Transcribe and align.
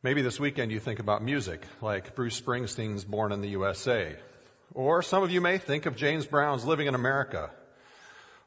Maybe 0.00 0.22
this 0.22 0.38
weekend 0.38 0.70
you 0.70 0.78
think 0.78 1.00
about 1.00 1.24
music, 1.24 1.66
like 1.82 2.14
Bruce 2.14 2.40
Springsteen's 2.40 3.04
Born 3.04 3.32
in 3.32 3.40
the 3.40 3.48
USA. 3.48 4.14
Or 4.72 5.02
some 5.02 5.24
of 5.24 5.32
you 5.32 5.40
may 5.40 5.58
think 5.58 5.86
of 5.86 5.96
James 5.96 6.24
Brown's 6.24 6.64
Living 6.64 6.86
in 6.86 6.94
America. 6.94 7.50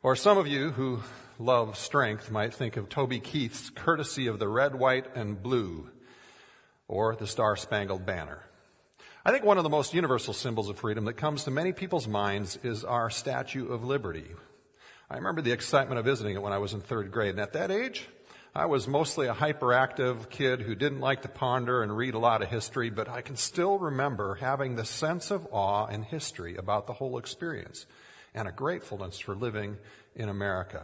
Or 0.02 0.16
some 0.16 0.38
of 0.38 0.48
you 0.48 0.70
who 0.70 1.02
love 1.40 1.78
strength 1.78 2.32
might 2.32 2.54
think 2.54 2.78
of 2.78 2.88
Toby 2.88 3.20
Keith's 3.20 3.70
Courtesy 3.70 4.28
of 4.28 4.40
the 4.40 4.48
Red, 4.48 4.76
White, 4.76 5.14
and 5.14 5.44
Blue. 5.44 5.90
Or 6.88 7.18
the 7.18 7.28
Star 7.28 7.58
Spangled 7.58 8.06
Banner. 8.06 8.44
I 9.26 9.32
think 9.34 9.44
one 9.44 9.58
of 9.58 9.64
the 9.64 9.70
most 9.70 9.94
universal 9.94 10.34
symbols 10.34 10.70
of 10.70 10.78
freedom 10.78 11.04
that 11.04 11.16
comes 11.16 11.44
to 11.44 11.52
many 11.52 11.74
people's 11.74 12.08
minds 12.08 12.58
is 12.64 12.86
our 12.86 13.10
Statue 13.10 13.68
of 13.68 13.84
Liberty. 13.84 14.32
I 15.10 15.18
remember 15.18 15.42
the 15.42 15.52
excitement 15.52 16.00
of 16.00 16.06
visiting 16.06 16.36
it 16.36 16.42
when 16.42 16.54
I 16.54 16.60
was 16.60 16.72
in 16.72 16.80
third 16.80 17.12
grade. 17.12 17.32
And 17.32 17.42
at 17.42 17.52
that 17.52 17.72
age, 17.72 18.08
I 18.54 18.66
was 18.66 18.86
mostly 18.86 19.28
a 19.28 19.34
hyperactive 19.34 20.30
kid 20.30 20.60
who 20.60 20.76
didn't 20.76 21.00
like 21.00 21.22
to 21.22 21.30
ponder 21.30 21.84
and 21.84 21.96
read 21.96 22.16
a 22.16 22.20
lot 22.20 22.42
of 22.42 22.50
history, 22.50 22.90
but 22.90 23.08
I 23.08 23.22
can 23.22 23.38
still 23.38 23.80
remember 23.80 24.36
having 24.36 24.76
the 24.76 24.84
sense 24.84 25.32
of 25.32 25.48
awe 25.54 25.86
and 25.86 26.04
history 26.04 26.58
about 26.58 26.86
the 26.86 26.92
whole 26.92 27.18
experience 27.18 27.86
and 28.36 28.50
a 28.50 28.52
gratefulness 28.52 29.20
for 29.20 29.36
living 29.36 29.78
in 30.18 30.28
America. 30.28 30.84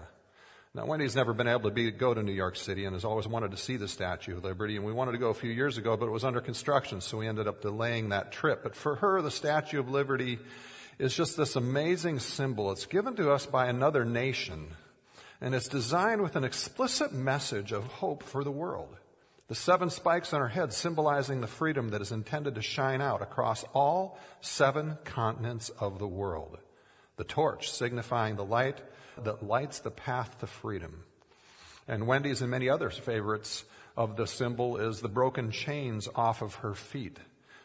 Now, 0.73 0.85
Wendy's 0.85 1.15
never 1.15 1.33
been 1.33 1.49
able 1.49 1.69
to 1.69 1.71
be, 1.71 1.91
go 1.91 2.13
to 2.13 2.23
New 2.23 2.31
York 2.31 2.55
City 2.55 2.85
and 2.85 2.93
has 2.93 3.03
always 3.03 3.27
wanted 3.27 3.51
to 3.51 3.57
see 3.57 3.75
the 3.75 3.89
Statue 3.89 4.37
of 4.37 4.45
Liberty, 4.45 4.77
and 4.77 4.85
we 4.85 4.93
wanted 4.93 5.11
to 5.11 5.17
go 5.17 5.29
a 5.29 5.33
few 5.33 5.51
years 5.51 5.77
ago, 5.77 5.97
but 5.97 6.05
it 6.05 6.11
was 6.11 6.23
under 6.23 6.39
construction, 6.39 7.01
so 7.01 7.17
we 7.17 7.27
ended 7.27 7.49
up 7.49 7.61
delaying 7.61 8.09
that 8.09 8.31
trip. 8.31 8.63
But 8.63 8.77
for 8.77 8.95
her, 8.95 9.21
the 9.21 9.31
Statue 9.31 9.81
of 9.81 9.89
Liberty 9.89 10.39
is 10.99 11.13
just 11.13 11.35
this 11.35 11.57
amazing 11.57 12.19
symbol. 12.19 12.71
It's 12.71 12.85
given 12.85 13.17
to 13.17 13.29
us 13.31 13.45
by 13.45 13.67
another 13.67 14.05
nation 14.05 14.69
and 15.41 15.53
it's 15.53 15.67
designed 15.67 16.21
with 16.21 16.35
an 16.35 16.43
explicit 16.43 17.13
message 17.13 17.71
of 17.71 17.85
hope 17.85 18.23
for 18.23 18.43
the 18.43 18.51
world. 18.51 18.95
The 19.47 19.55
seven 19.55 19.89
spikes 19.89 20.33
on 20.33 20.41
her 20.41 20.49
head 20.49 20.73
symbolizing 20.73 21.39
the 21.39 21.47
freedom 21.47 21.89
that 21.89 22.01
is 22.01 22.11
intended 22.11 22.55
to 22.55 22.61
shine 22.61 23.01
out 23.01 23.21
across 23.21 23.63
all 23.73 24.19
seven 24.41 24.97
continents 25.05 25.69
of 25.69 25.99
the 25.99 26.07
world. 26.07 26.57
The 27.15 27.23
torch 27.23 27.71
signifying 27.71 28.35
the 28.35 28.45
light 28.45 28.81
that 29.23 29.43
lights 29.43 29.79
the 29.79 29.91
path 29.91 30.39
to 30.39 30.47
freedom. 30.47 31.03
And 31.87 32.07
Wendy's 32.07 32.41
and 32.41 32.51
many 32.51 32.67
others' 32.67 32.97
favorites 32.97 33.63
of 33.95 34.17
the 34.17 34.27
symbol 34.27 34.77
is 34.77 34.99
the 34.99 35.07
broken 35.07 35.51
chains 35.51 36.09
off 36.13 36.41
of 36.41 36.55
her 36.55 36.73
feet. 36.73 37.17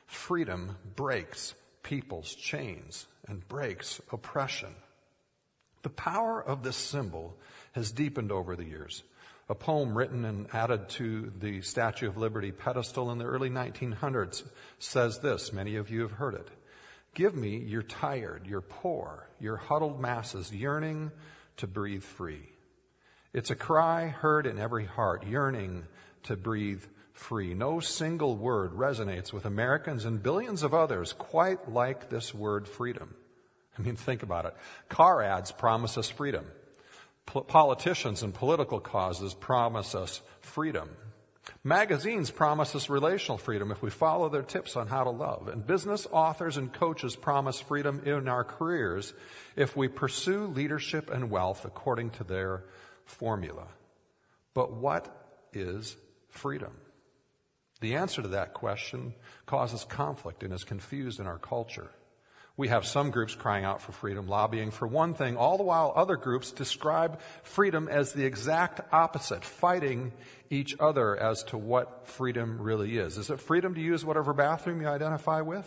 Freedom 0.06 0.76
breaks 0.94 1.54
people's 1.82 2.34
chains 2.34 3.06
and 3.26 3.46
breaks 3.48 4.00
oppression. 4.12 4.74
The 5.82 5.90
power 5.90 6.40
of 6.40 6.62
this 6.62 6.76
symbol 6.76 7.36
has 7.72 7.92
deepened 7.92 8.32
over 8.32 8.56
the 8.56 8.64
years. 8.64 9.02
A 9.48 9.54
poem 9.54 9.96
written 9.96 10.24
and 10.24 10.46
added 10.54 10.88
to 10.90 11.32
the 11.38 11.60
Statue 11.62 12.08
of 12.08 12.16
Liberty 12.16 12.52
pedestal 12.52 13.10
in 13.10 13.18
the 13.18 13.24
early 13.24 13.50
1900s 13.50 14.44
says 14.78 15.18
this. 15.18 15.52
Many 15.52 15.76
of 15.76 15.90
you 15.90 16.02
have 16.02 16.12
heard 16.12 16.34
it. 16.34 16.48
Give 17.14 17.34
me 17.34 17.58
your 17.58 17.82
tired, 17.82 18.46
your 18.46 18.62
poor, 18.62 19.28
your 19.40 19.56
huddled 19.56 20.00
masses 20.00 20.52
yearning 20.52 21.10
to 21.58 21.66
breathe 21.66 22.02
free. 22.02 22.48
It's 23.34 23.50
a 23.50 23.56
cry 23.56 24.06
heard 24.08 24.46
in 24.46 24.58
every 24.58 24.86
heart, 24.86 25.26
yearning 25.26 25.84
to 26.24 26.36
breathe 26.36 26.84
free. 27.12 27.52
No 27.52 27.80
single 27.80 28.36
word 28.36 28.72
resonates 28.72 29.32
with 29.32 29.44
Americans 29.44 30.04
and 30.04 30.22
billions 30.22 30.62
of 30.62 30.72
others 30.72 31.12
quite 31.12 31.70
like 31.70 32.08
this 32.08 32.32
word 32.32 32.68
freedom. 32.68 33.14
I 33.78 33.82
mean, 33.82 33.96
think 33.96 34.22
about 34.22 34.46
it. 34.46 34.54
Car 34.88 35.22
ads 35.22 35.52
promise 35.52 35.98
us 35.98 36.08
freedom 36.08 36.46
politicians 37.26 38.22
and 38.22 38.34
political 38.34 38.80
causes 38.80 39.34
promise 39.34 39.94
us 39.94 40.20
freedom. 40.40 40.90
Magazines 41.64 42.30
promise 42.30 42.74
us 42.74 42.88
relational 42.88 43.38
freedom 43.38 43.70
if 43.70 43.82
we 43.82 43.90
follow 43.90 44.28
their 44.28 44.42
tips 44.42 44.76
on 44.76 44.86
how 44.86 45.04
to 45.04 45.10
love. 45.10 45.48
And 45.48 45.66
business 45.66 46.06
authors 46.10 46.56
and 46.56 46.72
coaches 46.72 47.16
promise 47.16 47.60
freedom 47.60 48.02
in 48.04 48.28
our 48.28 48.44
careers 48.44 49.12
if 49.56 49.76
we 49.76 49.88
pursue 49.88 50.46
leadership 50.46 51.10
and 51.10 51.30
wealth 51.30 51.64
according 51.64 52.10
to 52.10 52.24
their 52.24 52.64
formula. 53.04 53.66
But 54.54 54.72
what 54.72 55.08
is 55.52 55.96
freedom? 56.28 56.72
The 57.80 57.96
answer 57.96 58.22
to 58.22 58.28
that 58.28 58.54
question 58.54 59.14
causes 59.46 59.84
conflict 59.84 60.42
and 60.44 60.52
is 60.52 60.62
confused 60.62 61.18
in 61.18 61.26
our 61.26 61.38
culture. 61.38 61.90
We 62.56 62.68
have 62.68 62.84
some 62.84 63.10
groups 63.10 63.34
crying 63.34 63.64
out 63.64 63.80
for 63.80 63.92
freedom, 63.92 64.28
lobbying 64.28 64.70
for 64.70 64.86
one 64.86 65.14
thing, 65.14 65.36
all 65.36 65.56
the 65.56 65.62
while 65.62 65.92
other 65.96 66.16
groups 66.16 66.52
describe 66.52 67.20
freedom 67.42 67.88
as 67.88 68.12
the 68.12 68.24
exact 68.24 68.80
opposite, 68.92 69.42
fighting 69.42 70.12
each 70.50 70.76
other 70.78 71.16
as 71.16 71.44
to 71.44 71.56
what 71.56 72.06
freedom 72.08 72.60
really 72.60 72.98
is. 72.98 73.16
Is 73.16 73.30
it 73.30 73.40
freedom 73.40 73.74
to 73.74 73.80
use 73.80 74.04
whatever 74.04 74.34
bathroom 74.34 74.82
you 74.82 74.88
identify 74.88 75.40
with? 75.40 75.66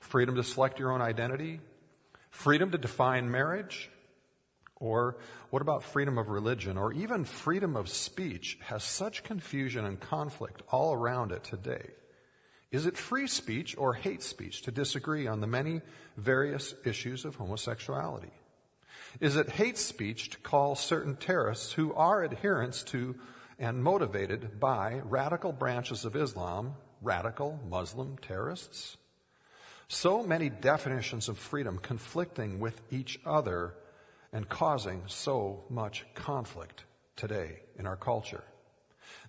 Freedom 0.00 0.34
to 0.36 0.44
select 0.44 0.78
your 0.78 0.92
own 0.92 1.00
identity? 1.00 1.60
Freedom 2.30 2.70
to 2.72 2.78
define 2.78 3.30
marriage? 3.30 3.90
Or 4.76 5.16
what 5.48 5.62
about 5.62 5.82
freedom 5.82 6.18
of 6.18 6.28
religion 6.28 6.76
or 6.76 6.92
even 6.92 7.24
freedom 7.24 7.76
of 7.76 7.88
speech 7.88 8.58
has 8.64 8.82
such 8.84 9.22
confusion 9.22 9.86
and 9.86 9.98
conflict 9.98 10.60
all 10.70 10.92
around 10.92 11.32
it 11.32 11.44
today? 11.44 11.90
Is 12.72 12.86
it 12.86 12.96
free 12.96 13.26
speech 13.26 13.76
or 13.76 13.92
hate 13.92 14.22
speech 14.22 14.62
to 14.62 14.70
disagree 14.70 15.26
on 15.26 15.40
the 15.40 15.46
many 15.46 15.82
various 16.16 16.74
issues 16.86 17.26
of 17.26 17.36
homosexuality? 17.36 18.32
Is 19.20 19.36
it 19.36 19.50
hate 19.50 19.76
speech 19.76 20.30
to 20.30 20.38
call 20.38 20.74
certain 20.74 21.16
terrorists 21.16 21.72
who 21.72 21.92
are 21.92 22.24
adherents 22.24 22.82
to 22.84 23.14
and 23.58 23.84
motivated 23.84 24.58
by 24.58 25.02
radical 25.04 25.52
branches 25.52 26.06
of 26.06 26.16
Islam 26.16 26.74
radical 27.02 27.60
Muslim 27.68 28.16
terrorists? 28.22 28.96
So 29.88 30.22
many 30.22 30.48
definitions 30.48 31.28
of 31.28 31.36
freedom 31.36 31.78
conflicting 31.78 32.58
with 32.58 32.80
each 32.90 33.20
other 33.26 33.74
and 34.32 34.48
causing 34.48 35.02
so 35.08 35.64
much 35.68 36.06
conflict 36.14 36.84
today 37.16 37.60
in 37.78 37.86
our 37.86 37.96
culture. 37.96 38.44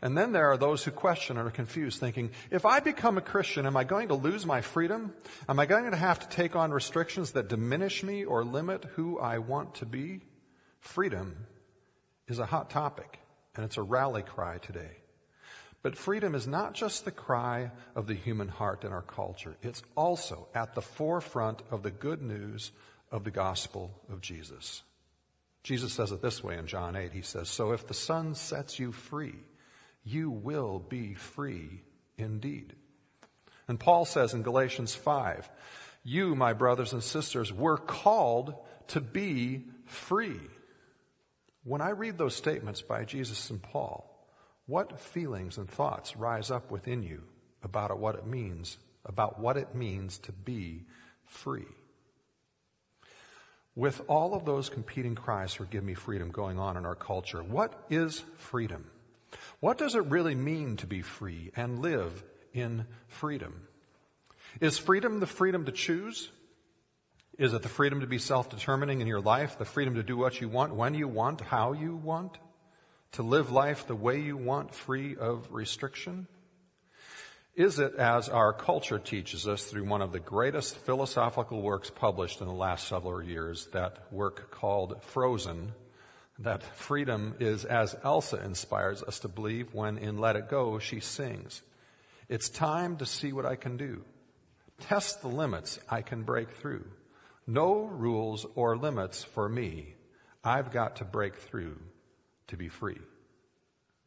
And 0.01 0.17
then 0.17 0.31
there 0.31 0.51
are 0.51 0.57
those 0.57 0.83
who 0.83 0.91
question 0.91 1.37
and 1.37 1.47
are 1.47 1.51
confused, 1.51 1.99
thinking, 1.99 2.31
if 2.51 2.65
I 2.65 2.79
become 2.79 3.17
a 3.17 3.21
Christian, 3.21 3.65
am 3.65 3.77
I 3.77 3.83
going 3.83 4.09
to 4.09 4.15
lose 4.15 4.45
my 4.45 4.61
freedom? 4.61 5.13
Am 5.47 5.59
I 5.59 5.65
going 5.65 5.89
to 5.89 5.97
have 5.97 6.19
to 6.19 6.29
take 6.35 6.55
on 6.55 6.71
restrictions 6.71 7.31
that 7.31 7.49
diminish 7.49 8.03
me 8.03 8.25
or 8.25 8.43
limit 8.43 8.83
who 8.95 9.19
I 9.19 9.37
want 9.37 9.75
to 9.75 9.85
be? 9.85 10.21
Freedom 10.79 11.35
is 12.27 12.39
a 12.39 12.45
hot 12.45 12.69
topic, 12.69 13.19
and 13.55 13.63
it's 13.63 13.77
a 13.77 13.81
rally 13.81 14.23
cry 14.23 14.57
today. 14.57 14.97
But 15.83 15.97
freedom 15.97 16.33
is 16.33 16.47
not 16.47 16.73
just 16.73 17.03
the 17.03 17.11
cry 17.11 17.71
of 17.93 18.07
the 18.07 18.13
human 18.13 18.47
heart 18.47 18.85
in 18.85 18.93
our 18.93 19.01
culture. 19.01 19.57
It's 19.61 19.83
also 19.95 20.47
at 20.55 20.75
the 20.75 20.81
forefront 20.81 21.61
of 21.71 21.83
the 21.83 21.91
good 21.91 22.21
news 22.21 22.71
of 23.11 23.25
the 23.25 23.31
gospel 23.31 23.91
of 24.09 24.21
Jesus. 24.21 24.81
Jesus 25.61 25.93
says 25.93 26.11
it 26.11 26.21
this 26.21 26.43
way 26.43 26.57
in 26.57 26.67
John 26.67 26.95
8. 26.95 27.11
He 27.11 27.21
says, 27.21 27.49
So 27.49 27.71
if 27.71 27.87
the 27.87 27.93
Son 27.93 28.33
sets 28.33 28.79
you 28.79 28.91
free, 28.91 29.35
you 30.03 30.29
will 30.29 30.79
be 30.79 31.13
free 31.13 31.81
indeed. 32.17 32.73
And 33.67 33.79
Paul 33.79 34.05
says 34.05 34.33
in 34.33 34.43
Galatians 34.43 34.93
5, 34.93 35.49
you, 36.03 36.35
my 36.35 36.53
brothers 36.53 36.91
and 36.93 37.01
sisters, 37.01 37.51
were 37.53 37.77
called 37.77 38.55
to 38.87 38.99
be 38.99 39.65
free. 39.85 40.39
When 41.63 41.81
I 41.81 41.91
read 41.91 42.17
those 42.17 42.35
statements 42.35 42.81
by 42.81 43.05
Jesus 43.05 43.49
and 43.49 43.61
Paul, 43.61 44.09
what 44.65 44.99
feelings 44.99 45.57
and 45.57 45.69
thoughts 45.69 46.17
rise 46.17 46.51
up 46.51 46.71
within 46.71 47.03
you 47.03 47.23
about 47.63 47.97
what 47.97 48.15
it 48.15 48.27
means, 48.27 48.77
about 49.05 49.39
what 49.39 49.55
it 49.55 49.73
means 49.73 50.17
to 50.19 50.33
be 50.33 50.83
free? 51.25 51.67
With 53.75 54.01
all 54.07 54.35
of 54.35 54.45
those 54.45 54.69
competing 54.69 55.15
cries 55.15 55.53
for 55.53 55.65
give 55.65 55.83
me 55.83 55.93
freedom 55.93 56.31
going 56.31 56.59
on 56.59 56.77
in 56.77 56.85
our 56.85 56.95
culture, 56.95 57.41
what 57.41 57.85
is 57.89 58.23
freedom? 58.37 58.85
What 59.59 59.77
does 59.77 59.95
it 59.95 60.05
really 60.05 60.35
mean 60.35 60.77
to 60.77 60.87
be 60.87 61.01
free 61.01 61.51
and 61.55 61.79
live 61.79 62.23
in 62.53 62.85
freedom? 63.07 63.67
Is 64.61 64.77
freedom 64.77 65.19
the 65.19 65.27
freedom 65.27 65.65
to 65.65 65.71
choose? 65.71 66.29
Is 67.39 67.53
it 67.53 67.63
the 67.63 67.69
freedom 67.69 68.01
to 68.01 68.07
be 68.07 68.19
self-determining 68.19 69.01
in 69.01 69.07
your 69.07 69.21
life? 69.21 69.57
The 69.57 69.65
freedom 69.65 69.95
to 69.95 70.03
do 70.03 70.17
what 70.17 70.39
you 70.39 70.49
want, 70.49 70.75
when 70.75 70.93
you 70.93 71.07
want, 71.07 71.41
how 71.41 71.73
you 71.73 71.95
want? 71.95 72.37
To 73.13 73.23
live 73.23 73.51
life 73.51 73.87
the 73.87 73.95
way 73.95 74.19
you 74.19 74.37
want, 74.37 74.73
free 74.73 75.15
of 75.15 75.47
restriction? 75.51 76.27
Is 77.55 77.77
it, 77.77 77.95
as 77.95 78.29
our 78.29 78.51
culture 78.53 78.97
teaches 78.97 79.47
us 79.47 79.65
through 79.65 79.85
one 79.85 80.01
of 80.01 80.11
the 80.11 80.19
greatest 80.19 80.75
philosophical 80.75 81.61
works 81.61 81.91
published 81.91 82.41
in 82.41 82.47
the 82.47 82.53
last 82.53 82.87
several 82.87 83.21
years, 83.21 83.67
that 83.73 84.11
work 84.11 84.49
called 84.49 85.03
Frozen, 85.03 85.73
that 86.39 86.63
freedom 86.63 87.35
is 87.39 87.65
as 87.65 87.95
Elsa 88.03 88.43
inspires 88.43 89.03
us 89.03 89.19
to 89.19 89.27
believe 89.27 89.73
when 89.73 89.97
in 89.97 90.17
Let 90.17 90.35
It 90.35 90.49
Go 90.49 90.79
she 90.79 90.99
sings, 90.99 91.61
It's 92.29 92.49
time 92.49 92.97
to 92.97 93.05
see 93.05 93.33
what 93.33 93.45
I 93.45 93.55
can 93.55 93.77
do. 93.77 94.03
Test 94.79 95.21
the 95.21 95.27
limits 95.27 95.79
I 95.89 96.01
can 96.01 96.23
break 96.23 96.51
through. 96.51 96.85
No 97.45 97.83
rules 97.83 98.45
or 98.55 98.77
limits 98.77 99.23
for 99.23 99.47
me. 99.47 99.95
I've 100.43 100.71
got 100.71 100.97
to 100.97 101.05
break 101.05 101.35
through 101.35 101.77
to 102.47 102.57
be 102.57 102.69
free. 102.69 102.99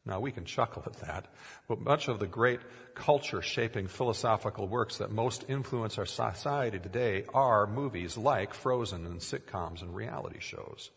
Now 0.04 0.20
we 0.20 0.30
can 0.30 0.44
chuckle 0.44 0.84
at 0.86 1.00
that, 1.00 1.26
but 1.66 1.80
much 1.80 2.08
of 2.08 2.20
the 2.20 2.26
great 2.26 2.60
culture 2.94 3.42
shaping 3.42 3.88
philosophical 3.88 4.68
works 4.68 4.98
that 4.98 5.10
most 5.10 5.44
influence 5.48 5.98
our 5.98 6.06
society 6.06 6.78
today 6.78 7.24
are 7.34 7.66
movies 7.66 8.16
like 8.16 8.54
Frozen 8.54 9.04
and 9.04 9.20
sitcoms 9.20 9.82
and 9.82 9.94
reality 9.94 10.38
shows. 10.38 10.90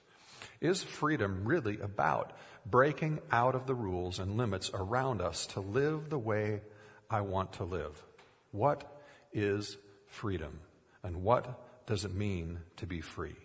Is 0.62 0.84
freedom 0.84 1.46
really 1.46 1.80
about 1.80 2.34
breaking 2.66 3.20
out 3.32 3.56
of 3.56 3.66
the 3.66 3.76
rules 3.76 4.20
and 4.20 4.38
limits 4.38 4.70
around 4.74 5.22
us 5.22 5.48
to 5.48 5.62
live 5.62 6.10
the 6.10 6.20
way 6.20 6.62
I 7.10 7.22
want 7.22 7.54
to 7.54 7.64
live? 7.64 8.04
What 8.52 8.84
is 9.32 9.78
freedom? 10.08 10.60
And 11.04 11.24
what 11.24 11.86
does 11.86 12.04
it 12.04 12.14
mean 12.14 12.60
to 12.78 12.86
be 12.86 13.00
free? 13.00 13.38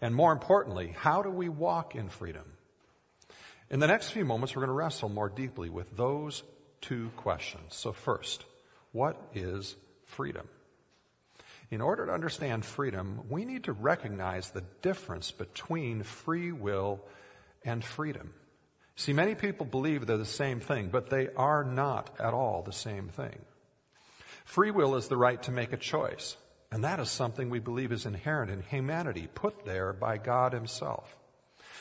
And 0.00 0.14
more 0.14 0.32
importantly, 0.32 0.94
how 0.96 1.22
do 1.22 1.30
we 1.30 1.48
walk 1.48 1.96
in 1.96 2.08
freedom? 2.08 2.44
In 3.70 3.80
the 3.80 3.88
next 3.88 4.10
few 4.10 4.24
moments, 4.24 4.54
we're 4.54 4.60
going 4.60 4.68
to 4.68 4.74
wrestle 4.74 5.08
more 5.08 5.28
deeply 5.28 5.68
with 5.68 5.96
those 5.96 6.44
two 6.80 7.10
questions. 7.16 7.74
So, 7.74 7.92
first, 7.92 8.44
what 8.92 9.20
is 9.34 9.74
freedom? 10.06 10.48
In 11.70 11.80
order 11.82 12.06
to 12.06 12.12
understand 12.12 12.64
freedom, 12.64 13.20
we 13.28 13.44
need 13.44 13.64
to 13.64 13.72
recognize 13.72 14.50
the 14.50 14.64
difference 14.80 15.30
between 15.30 16.02
free 16.02 16.50
will 16.50 17.00
and 17.62 17.84
freedom. 17.84 18.32
See, 18.96 19.12
many 19.12 19.34
people 19.34 19.66
believe 19.66 20.06
they're 20.06 20.16
the 20.16 20.24
same 20.24 20.60
thing, 20.60 20.88
but 20.88 21.10
they 21.10 21.28
are 21.36 21.64
not 21.64 22.16
at 22.18 22.32
all 22.32 22.62
the 22.62 22.72
same 22.72 23.08
thing. 23.08 23.38
Free 24.46 24.70
will 24.70 24.96
is 24.96 25.08
the 25.08 25.16
right 25.18 25.42
to 25.42 25.52
make 25.52 25.74
a 25.74 25.76
choice, 25.76 26.38
and 26.72 26.82
that 26.84 27.00
is 27.00 27.10
something 27.10 27.50
we 27.50 27.58
believe 27.58 27.92
is 27.92 28.06
inherent 28.06 28.50
in 28.50 28.62
humanity, 28.62 29.28
put 29.34 29.66
there 29.66 29.92
by 29.92 30.16
God 30.16 30.54
Himself. 30.54 31.17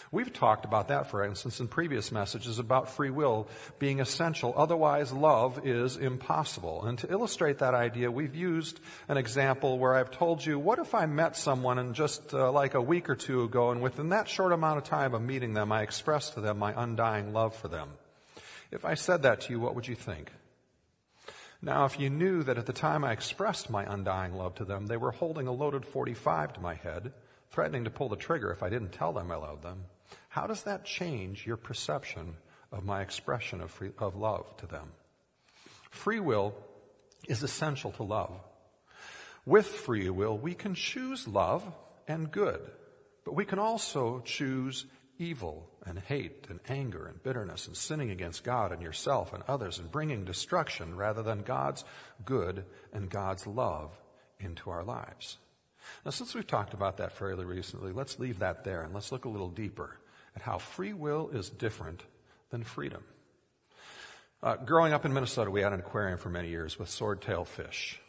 We've 0.10 0.32
talked 0.32 0.64
about 0.64 0.88
that, 0.88 1.10
for 1.10 1.24
instance, 1.26 1.60
in 1.60 1.68
previous 1.68 2.14
messages 2.14 2.60
about 2.60 2.90
free 2.90 3.10
will 3.10 3.50
being 3.78 4.00
essential. 4.00 4.54
Otherwise, 4.56 5.12
love 5.12 5.66
is 5.66 5.98
impossible. 5.98 6.86
And 6.86 6.98
to 7.00 7.12
illustrate 7.12 7.58
that 7.58 7.74
idea, 7.74 8.10
we've 8.10 8.36
used 8.36 8.80
an 9.10 9.18
example 9.18 9.78
where 9.78 9.96
I've 9.96 10.12
told 10.12 10.46
you, 10.46 10.60
what 10.60 10.80
if 10.80 10.96
I 10.96 11.08
met 11.08 11.36
someone 11.36 11.78
and 11.78 11.94
just 11.94 12.34
uh, 12.34 12.52
like 12.54 12.74
a 12.74 12.82
week 12.82 13.10
or 13.10 13.16
two 13.16 13.44
ago, 13.44 13.72
and 13.72 13.82
within 13.82 14.10
that 14.10 14.30
short 14.30 14.54
amount 14.54 14.78
of 14.78 14.86
time 14.86 15.14
of 15.14 15.22
meeting 15.22 15.54
them, 15.54 15.74
I 15.74 15.82
expressed 15.82 16.36
to 16.36 16.42
them 16.42 16.58
my 16.58 16.74
undying 16.76 17.34
love 17.34 17.54
for 17.56 17.68
them? 17.68 17.90
If 18.72 18.86
I 18.86 18.94
said 18.94 19.24
that 19.24 19.42
to 19.42 19.52
you, 19.52 19.60
what 19.60 19.76
would 19.76 19.88
you 19.88 19.96
think? 19.96 20.32
Now, 21.62 21.86
if 21.86 22.00
you 22.00 22.10
knew 22.10 22.44
that 22.44 22.58
at 22.58 22.66
the 22.66 22.74
time 22.74 23.04
I 23.04 23.12
expressed 23.12 23.70
my 23.70 23.84
undying 23.84 24.36
love 24.36 24.56
to 24.56 24.66
them, 24.66 24.86
they 24.86 24.98
were 24.98 25.12
holding 25.12 25.48
a 25.48 25.52
loaded 25.52 25.86
45 25.86 26.54
to 26.54 26.60
my 26.62 26.76
head, 26.76 27.12
threatening 27.50 27.86
to 27.86 27.90
pull 27.90 28.10
the 28.10 28.16
trigger 28.16 28.52
if 28.52 28.64
I 28.64 28.70
didn't 28.70 28.92
tell 28.92 29.12
them 29.12 29.32
I 29.32 29.36
loved 29.36 29.64
them, 29.64 29.86
how 30.30 30.48
does 30.48 30.64
that 30.64 30.86
change 30.86 31.46
your 31.46 31.58
perception 31.58 32.36
of 32.72 32.86
my 32.86 33.02
expression 33.02 33.62
of, 33.62 33.72
free, 33.72 33.92
of 33.98 34.16
love 34.16 34.56
to 34.58 34.68
them? 34.68 34.92
Free 35.90 36.20
will 36.20 36.54
is 37.28 37.44
essential 37.44 37.92
to 37.94 38.04
love. 38.04 38.40
With 39.46 39.68
free 39.68 40.10
will, 40.10 40.38
we 40.38 40.54
can 40.54 40.76
choose 40.76 41.28
love 41.28 41.64
and 42.08 42.32
good, 42.32 42.62
but 43.24 43.36
we 43.36 43.46
can 43.46 43.60
also 43.60 44.22
choose 44.26 44.86
evil 45.20 45.70
and 45.86 45.98
hate 45.98 46.48
and 46.50 46.60
anger 46.68 47.08
and 47.08 47.24
bitterness 47.24 47.68
and 47.68 47.76
sinning 47.76 48.12
against 48.12 48.44
God 48.44 48.72
and 48.72 48.82
yourself 48.82 49.34
and 49.34 49.44
others 49.48 49.80
and 49.80 49.92
bringing 49.92 50.26
destruction 50.26 50.96
rather 50.96 51.24
than 51.24 51.42
God's 51.42 51.84
good 52.26 52.66
and 52.94 53.10
God's 53.10 53.48
love 53.48 53.92
into 54.40 54.70
our 54.70 54.84
lives. 54.84 55.38
Now, 56.06 56.12
since 56.12 56.34
we've 56.34 56.48
talked 56.48 56.74
about 56.74 56.98
that 56.98 57.14
fairly 57.14 57.46
recently, 57.46 57.92
let's 57.92 58.20
leave 58.20 58.40
that 58.40 58.64
there 58.64 58.82
and 58.82 58.94
let's 58.94 59.12
look 59.12 59.26
a 59.26 59.30
little 59.30 59.50
deeper 59.50 59.98
at 60.36 60.42
how 60.42 60.58
free 60.58 60.94
will 60.94 61.30
is 61.30 61.50
different 61.50 62.04
than 62.50 62.64
freedom. 62.64 63.04
Uh, 64.42 64.56
growing 64.56 64.94
up 64.94 65.06
in 65.06 65.14
Minnesota, 65.14 65.50
we 65.50 65.62
had 65.62 65.74
an 65.74 65.80
aquarium 65.80 66.18
for 66.18 66.30
many 66.30 66.50
years 66.50 66.78
with 66.78 66.90
swordtail 66.90 67.46
fish. 67.46 68.00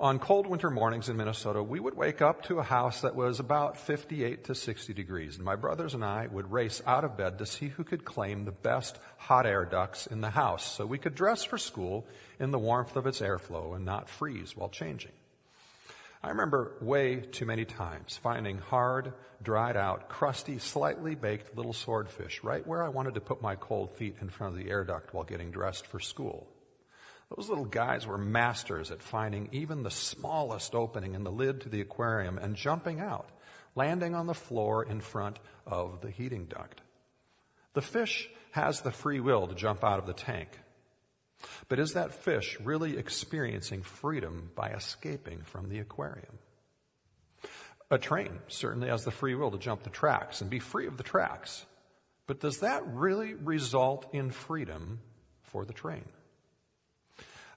On 0.00 0.20
cold 0.20 0.46
winter 0.46 0.70
mornings 0.70 1.08
in 1.08 1.16
Minnesota, 1.16 1.60
we 1.60 1.80
would 1.80 1.96
wake 1.96 2.22
up 2.22 2.44
to 2.44 2.60
a 2.60 2.62
house 2.62 3.00
that 3.00 3.16
was 3.16 3.40
about 3.40 3.76
58 3.76 4.44
to 4.44 4.54
60 4.54 4.94
degrees, 4.94 5.34
and 5.34 5.44
my 5.44 5.56
brothers 5.56 5.92
and 5.92 6.04
I 6.04 6.28
would 6.28 6.52
race 6.52 6.80
out 6.86 7.02
of 7.04 7.16
bed 7.16 7.38
to 7.38 7.46
see 7.46 7.66
who 7.66 7.82
could 7.82 8.04
claim 8.04 8.44
the 8.44 8.52
best 8.52 8.96
hot 9.16 9.44
air 9.44 9.64
ducts 9.64 10.06
in 10.06 10.20
the 10.20 10.30
house 10.30 10.64
so 10.64 10.86
we 10.86 10.98
could 10.98 11.16
dress 11.16 11.42
for 11.42 11.58
school 11.58 12.06
in 12.38 12.52
the 12.52 12.60
warmth 12.60 12.94
of 12.94 13.08
its 13.08 13.20
airflow 13.20 13.74
and 13.74 13.84
not 13.84 14.08
freeze 14.08 14.56
while 14.56 14.68
changing. 14.68 15.10
I 16.22 16.30
remember 16.30 16.72
way 16.80 17.20
too 17.20 17.46
many 17.46 17.64
times 17.64 18.16
finding 18.16 18.58
hard, 18.58 19.12
dried 19.42 19.76
out, 19.76 20.08
crusty, 20.08 20.58
slightly 20.58 21.14
baked 21.14 21.56
little 21.56 21.72
swordfish 21.72 22.42
right 22.42 22.66
where 22.66 22.82
I 22.82 22.88
wanted 22.88 23.14
to 23.14 23.20
put 23.20 23.40
my 23.40 23.54
cold 23.54 23.92
feet 23.92 24.16
in 24.20 24.28
front 24.28 24.54
of 24.54 24.58
the 24.58 24.70
air 24.70 24.84
duct 24.84 25.14
while 25.14 25.24
getting 25.24 25.52
dressed 25.52 25.86
for 25.86 26.00
school. 26.00 26.48
Those 27.36 27.48
little 27.48 27.66
guys 27.66 28.06
were 28.06 28.18
masters 28.18 28.90
at 28.90 29.02
finding 29.02 29.50
even 29.52 29.82
the 29.82 29.90
smallest 29.90 30.74
opening 30.74 31.14
in 31.14 31.24
the 31.24 31.30
lid 31.30 31.60
to 31.62 31.68
the 31.68 31.82
aquarium 31.82 32.38
and 32.38 32.56
jumping 32.56 33.00
out, 33.00 33.28
landing 33.74 34.14
on 34.14 34.26
the 34.26 34.34
floor 34.34 34.82
in 34.84 35.00
front 35.00 35.38
of 35.66 36.00
the 36.00 36.10
heating 36.10 36.46
duct. 36.46 36.80
The 37.74 37.82
fish 37.82 38.28
has 38.52 38.80
the 38.80 38.90
free 38.90 39.20
will 39.20 39.46
to 39.46 39.54
jump 39.54 39.84
out 39.84 39.98
of 39.98 40.06
the 40.06 40.14
tank. 40.14 40.48
But 41.68 41.78
is 41.78 41.92
that 41.92 42.14
fish 42.14 42.58
really 42.60 42.96
experiencing 42.96 43.82
freedom 43.82 44.50
by 44.54 44.70
escaping 44.70 45.42
from 45.42 45.68
the 45.68 45.78
aquarium? 45.78 46.38
A 47.90 47.98
train 47.98 48.40
certainly 48.48 48.88
has 48.88 49.04
the 49.04 49.10
free 49.10 49.34
will 49.34 49.50
to 49.50 49.58
jump 49.58 49.82
the 49.82 49.90
tracks 49.90 50.40
and 50.40 50.50
be 50.50 50.58
free 50.58 50.86
of 50.86 50.96
the 50.96 51.02
tracks. 51.02 51.64
But 52.26 52.40
does 52.40 52.58
that 52.58 52.86
really 52.86 53.34
result 53.34 54.06
in 54.12 54.30
freedom 54.30 55.00
for 55.40 55.64
the 55.64 55.72
train? 55.72 56.04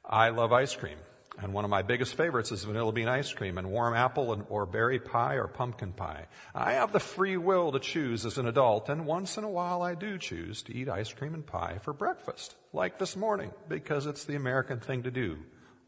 I 0.06 0.30
love 0.30 0.54
ice 0.54 0.76
cream. 0.76 0.98
And 1.40 1.54
one 1.54 1.64
of 1.64 1.72
my 1.72 1.82
biggest 1.82 2.16
favorites 2.16 2.52
is 2.52 2.64
vanilla 2.64 2.92
bean 2.92 3.08
ice 3.08 3.32
cream 3.32 3.58
and 3.58 3.72
warm 3.72 3.96
apple 3.96 4.34
and, 4.34 4.44
or 4.50 4.66
berry 4.66 5.00
pie 5.00 5.36
or 5.36 5.48
pumpkin 5.48 5.94
pie. 5.94 6.28
I 6.54 6.74
have 6.74 6.92
the 6.92 7.00
free 7.00 7.38
will 7.38 7.72
to 7.72 7.80
choose 7.80 8.26
as 8.26 8.38
an 8.38 8.48
adult, 8.48 8.90
and 8.90 9.06
once 9.06 9.38
in 9.38 9.44
a 9.44 9.50
while 9.50 9.82
I 9.82 9.96
do 9.96 10.18
choose 10.18 10.62
to 10.64 10.76
eat 10.76 10.90
ice 10.90 11.14
cream 11.14 11.34
and 11.34 11.46
pie 11.46 11.80
for 11.84 11.94
breakfast, 11.94 12.56
like 12.74 13.00
this 13.00 13.16
morning, 13.16 13.52
because 13.70 14.06
it's 14.06 14.26
the 14.26 14.36
American 14.36 14.82
thing 14.82 15.04
to 15.04 15.12
do 15.12 15.38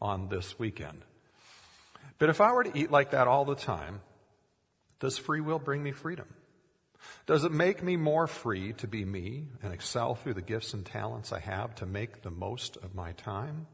on 0.00 0.28
this 0.28 0.58
weekend. 0.58 1.04
But 2.18 2.30
if 2.30 2.40
I 2.40 2.52
were 2.52 2.64
to 2.64 2.78
eat 2.78 2.90
like 2.90 3.10
that 3.10 3.28
all 3.28 3.44
the 3.44 3.54
time, 3.54 4.00
does 4.98 5.18
free 5.18 5.40
will 5.40 5.58
bring 5.58 5.82
me 5.82 5.92
freedom? 5.92 6.26
Does 7.26 7.44
it 7.44 7.52
make 7.52 7.82
me 7.82 7.96
more 7.96 8.26
free 8.26 8.72
to 8.74 8.88
be 8.88 9.04
me 9.04 9.48
and 9.62 9.74
excel 9.74 10.14
through 10.14 10.34
the 10.34 10.42
gifts 10.42 10.72
and 10.72 10.86
talents 10.86 11.32
I 11.32 11.40
have 11.40 11.74
to 11.76 11.86
make 11.86 12.22
the 12.22 12.30
most 12.30 12.78
of 12.78 12.94
my 12.94 13.12
time? 13.12 13.66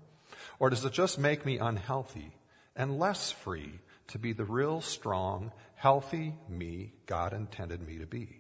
Or 0.61 0.71
does 0.71 0.85
it 0.85 0.93
just 0.93 1.19
make 1.19 1.45
me 1.45 1.59
unhealthy 1.59 2.37
and 2.76 2.99
less 2.99 3.33
free 3.33 3.81
to 4.09 4.19
be 4.19 4.35
the 4.35 4.45
real 4.45 4.83
strong, 4.83 5.52
healthy 5.75 6.35
me 6.49 6.93
God 7.07 7.33
intended 7.33 7.85
me 7.85 7.99
to 7.99 8.07
be? 8.07 8.37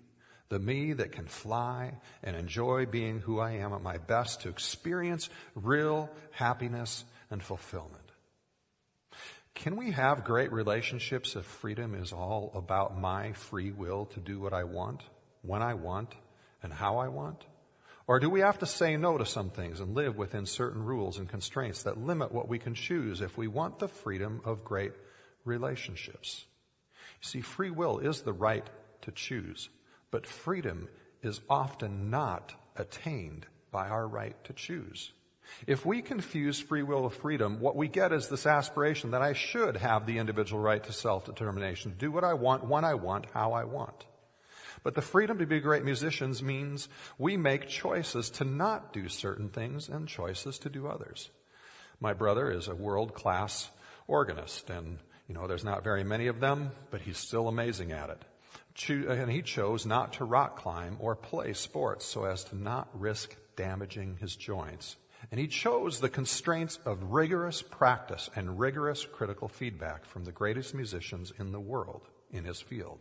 The 0.50 0.58
me 0.58 0.92
that 0.92 1.12
can 1.12 1.26
fly 1.26 1.98
and 2.22 2.36
enjoy 2.36 2.86
being 2.86 3.20
who 3.20 3.40
I 3.40 3.52
am 3.52 3.72
at 3.72 3.82
my 3.82 3.98
best 3.98 4.42
to 4.42 4.48
experience 4.48 5.30
real 5.54 6.10
happiness 6.32 7.04
and 7.30 7.42
fulfillment. 7.42 7.96
Can 9.54 9.76
we 9.76 9.92
have 9.92 10.24
great 10.24 10.52
relationships 10.52 11.36
if 11.36 11.44
freedom 11.44 11.94
is 11.94 12.12
all 12.12 12.52
about 12.54 13.00
my 13.00 13.32
free 13.32 13.70
will 13.70 14.06
to 14.06 14.20
do 14.20 14.40
what 14.40 14.52
I 14.52 14.64
want, 14.64 15.02
when 15.42 15.62
I 15.62 15.74
want, 15.74 16.14
and 16.62 16.72
how 16.72 16.98
I 16.98 17.08
want? 17.08 17.44
Or 18.10 18.18
do 18.18 18.28
we 18.28 18.40
have 18.40 18.58
to 18.58 18.66
say 18.66 18.96
no 18.96 19.18
to 19.18 19.24
some 19.24 19.50
things 19.50 19.78
and 19.78 19.94
live 19.94 20.16
within 20.16 20.44
certain 20.44 20.82
rules 20.82 21.18
and 21.18 21.28
constraints 21.28 21.84
that 21.84 21.96
limit 21.96 22.32
what 22.32 22.48
we 22.48 22.58
can 22.58 22.74
choose 22.74 23.20
if 23.20 23.38
we 23.38 23.46
want 23.46 23.78
the 23.78 23.86
freedom 23.86 24.40
of 24.44 24.64
great 24.64 24.90
relationships? 25.44 26.44
You 27.22 27.28
see, 27.28 27.40
free 27.40 27.70
will 27.70 28.00
is 28.00 28.22
the 28.22 28.32
right 28.32 28.68
to 29.02 29.12
choose, 29.12 29.68
but 30.10 30.26
freedom 30.26 30.88
is 31.22 31.40
often 31.48 32.10
not 32.10 32.52
attained 32.74 33.46
by 33.70 33.88
our 33.88 34.08
right 34.08 34.34
to 34.42 34.54
choose. 34.54 35.12
If 35.68 35.86
we 35.86 36.02
confuse 36.02 36.58
free 36.58 36.82
will 36.82 37.04
with 37.04 37.14
freedom, 37.14 37.60
what 37.60 37.76
we 37.76 37.86
get 37.86 38.12
is 38.12 38.26
this 38.26 38.44
aspiration 38.44 39.12
that 39.12 39.22
I 39.22 39.34
should 39.34 39.76
have 39.76 40.06
the 40.06 40.18
individual 40.18 40.60
right 40.60 40.82
to 40.82 40.92
self-determination, 40.92 41.94
do 41.96 42.10
what 42.10 42.24
I 42.24 42.34
want, 42.34 42.66
when 42.66 42.84
I 42.84 42.94
want, 42.94 43.26
how 43.32 43.52
I 43.52 43.62
want. 43.62 44.04
But 44.82 44.94
the 44.94 45.02
freedom 45.02 45.38
to 45.38 45.46
be 45.46 45.60
great 45.60 45.84
musicians 45.84 46.42
means 46.42 46.88
we 47.18 47.36
make 47.36 47.68
choices 47.68 48.30
to 48.30 48.44
not 48.44 48.92
do 48.92 49.08
certain 49.08 49.48
things 49.50 49.88
and 49.88 50.08
choices 50.08 50.58
to 50.60 50.70
do 50.70 50.86
others. 50.86 51.30
My 52.00 52.14
brother 52.14 52.50
is 52.50 52.68
a 52.68 52.74
world 52.74 53.14
class 53.14 53.70
organist, 54.06 54.70
and 54.70 54.98
you 55.28 55.34
know, 55.34 55.46
there's 55.46 55.64
not 55.64 55.84
very 55.84 56.02
many 56.02 56.26
of 56.26 56.40
them, 56.40 56.72
but 56.90 57.02
he's 57.02 57.18
still 57.18 57.46
amazing 57.46 57.92
at 57.92 58.10
it. 58.10 58.24
And 58.88 59.30
he 59.30 59.42
chose 59.42 59.84
not 59.84 60.14
to 60.14 60.24
rock 60.24 60.56
climb 60.56 60.96
or 60.98 61.14
play 61.14 61.52
sports 61.52 62.06
so 62.06 62.24
as 62.24 62.44
to 62.44 62.56
not 62.56 62.88
risk 62.94 63.36
damaging 63.54 64.16
his 64.16 64.34
joints. 64.34 64.96
And 65.30 65.38
he 65.38 65.46
chose 65.46 66.00
the 66.00 66.08
constraints 66.08 66.78
of 66.86 67.12
rigorous 67.12 67.60
practice 67.60 68.30
and 68.34 68.58
rigorous 68.58 69.04
critical 69.04 69.48
feedback 69.48 70.06
from 70.06 70.24
the 70.24 70.32
greatest 70.32 70.74
musicians 70.74 71.30
in 71.38 71.52
the 71.52 71.60
world 71.60 72.08
in 72.32 72.44
his 72.44 72.60
field. 72.60 72.98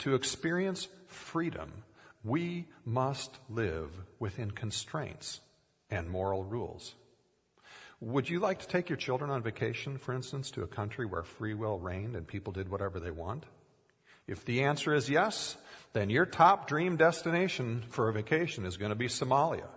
To 0.00 0.14
experience 0.14 0.88
freedom, 1.08 1.84
we 2.24 2.66
must 2.86 3.38
live 3.50 3.90
within 4.18 4.50
constraints 4.50 5.40
and 5.90 6.08
moral 6.08 6.42
rules. 6.42 6.94
Would 8.00 8.30
you 8.30 8.40
like 8.40 8.60
to 8.60 8.66
take 8.66 8.88
your 8.88 8.96
children 8.96 9.30
on 9.30 9.42
vacation, 9.42 9.98
for 9.98 10.14
instance, 10.14 10.50
to 10.52 10.62
a 10.62 10.66
country 10.66 11.04
where 11.04 11.22
free 11.22 11.52
will 11.52 11.78
reigned 11.78 12.16
and 12.16 12.26
people 12.26 12.50
did 12.50 12.70
whatever 12.70 12.98
they 12.98 13.10
want? 13.10 13.44
If 14.26 14.46
the 14.46 14.62
answer 14.62 14.94
is 14.94 15.10
yes, 15.10 15.58
then 15.92 16.08
your 16.08 16.24
top 16.24 16.66
dream 16.66 16.96
destination 16.96 17.84
for 17.90 18.08
a 18.08 18.12
vacation 18.12 18.64
is 18.64 18.78
going 18.78 18.90
to 18.90 18.96
be 18.96 19.08
Somalia. 19.08 19.68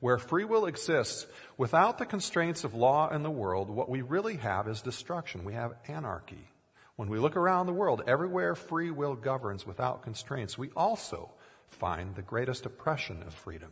Where 0.00 0.18
free 0.18 0.44
will 0.44 0.66
exists, 0.66 1.26
without 1.56 1.96
the 1.96 2.04
constraints 2.04 2.64
of 2.64 2.74
law 2.74 3.08
and 3.08 3.24
the 3.24 3.30
world, 3.30 3.70
what 3.70 3.88
we 3.88 4.02
really 4.02 4.36
have 4.36 4.68
is 4.68 4.82
destruction. 4.82 5.42
We 5.42 5.54
have 5.54 5.72
anarchy. 5.88 6.50
When 6.96 7.08
we 7.08 7.18
look 7.18 7.36
around 7.36 7.66
the 7.66 7.72
world, 7.72 8.02
everywhere 8.06 8.54
free 8.54 8.90
will 8.90 9.16
governs 9.16 9.66
without 9.66 10.02
constraints, 10.02 10.56
we 10.56 10.70
also 10.76 11.30
find 11.68 12.14
the 12.14 12.22
greatest 12.22 12.66
oppression 12.66 13.22
of 13.22 13.34
freedom. 13.34 13.70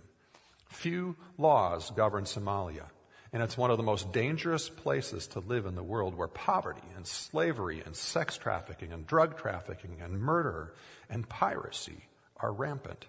Few 0.67 1.17
laws 1.39 1.91
govern 1.91 2.25
Somalia. 2.25 2.87
And 3.33 3.43
it's 3.43 3.57
one 3.57 3.71
of 3.71 3.79
the 3.79 3.83
most 3.83 4.13
dangerous 4.13 4.69
places 4.69 5.27
to 5.29 5.41
live 5.41 5.65
in 5.65 5.75
the 5.75 5.83
world 5.83 6.15
where 6.15 6.29
poverty 6.29 6.83
and 6.97 7.07
slavery 7.07 7.83
and 7.85 7.97
sex 7.97 8.37
trafficking 8.37 8.93
and 8.93 9.07
drug 9.07 9.39
trafficking 9.39 10.01
and 10.03 10.21
murder 10.21 10.75
and 11.09 11.27
piracy 11.29 12.09
are 12.37 12.53
rampant. 12.53 13.07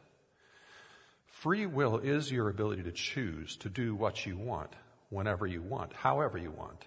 Free 1.27 1.65
will 1.65 1.97
is 1.97 2.31
your 2.31 2.47
ability 2.47 2.83
to 2.83 2.91
choose 2.91 3.57
to 3.57 3.69
do 3.69 3.95
what 3.95 4.25
you 4.25 4.37
want, 4.37 4.73
whenever 5.09 5.45
you 5.45 5.61
want, 5.61 5.91
however 5.91 6.37
you 6.37 6.51
want. 6.51 6.85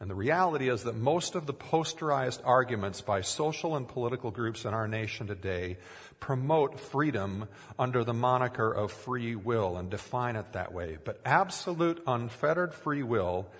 And 0.00 0.08
the 0.08 0.14
reality 0.14 0.70
is 0.70 0.84
that 0.84 0.96
most 0.96 1.34
of 1.34 1.44
the 1.44 1.52
posterized 1.52 2.40
arguments 2.44 3.02
by 3.02 3.20
social 3.20 3.76
and 3.76 3.86
political 3.86 4.30
groups 4.30 4.64
in 4.64 4.72
our 4.72 4.88
nation 4.88 5.26
today 5.26 5.76
promote 6.20 6.80
freedom 6.80 7.48
under 7.78 8.02
the 8.02 8.14
moniker 8.14 8.72
of 8.72 8.92
free 8.92 9.36
will 9.36 9.76
and 9.76 9.90
define 9.90 10.36
it 10.36 10.54
that 10.54 10.72
way. 10.72 10.96
But 11.04 11.20
absolute 11.26 12.02
unfettered 12.06 12.72
free 12.72 13.02
will 13.02 13.50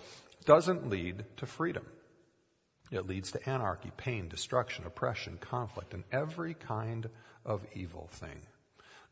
doesn't 0.46 0.88
lead 0.88 1.24
to 1.36 1.46
freedom. 1.46 1.84
It 2.90 3.06
leads 3.06 3.32
to 3.32 3.48
anarchy, 3.48 3.92
pain, 3.98 4.28
destruction, 4.28 4.86
oppression, 4.86 5.36
conflict, 5.40 5.92
and 5.92 6.04
every 6.10 6.54
kind 6.54 7.10
of 7.44 7.66
evil 7.74 8.08
thing. 8.12 8.40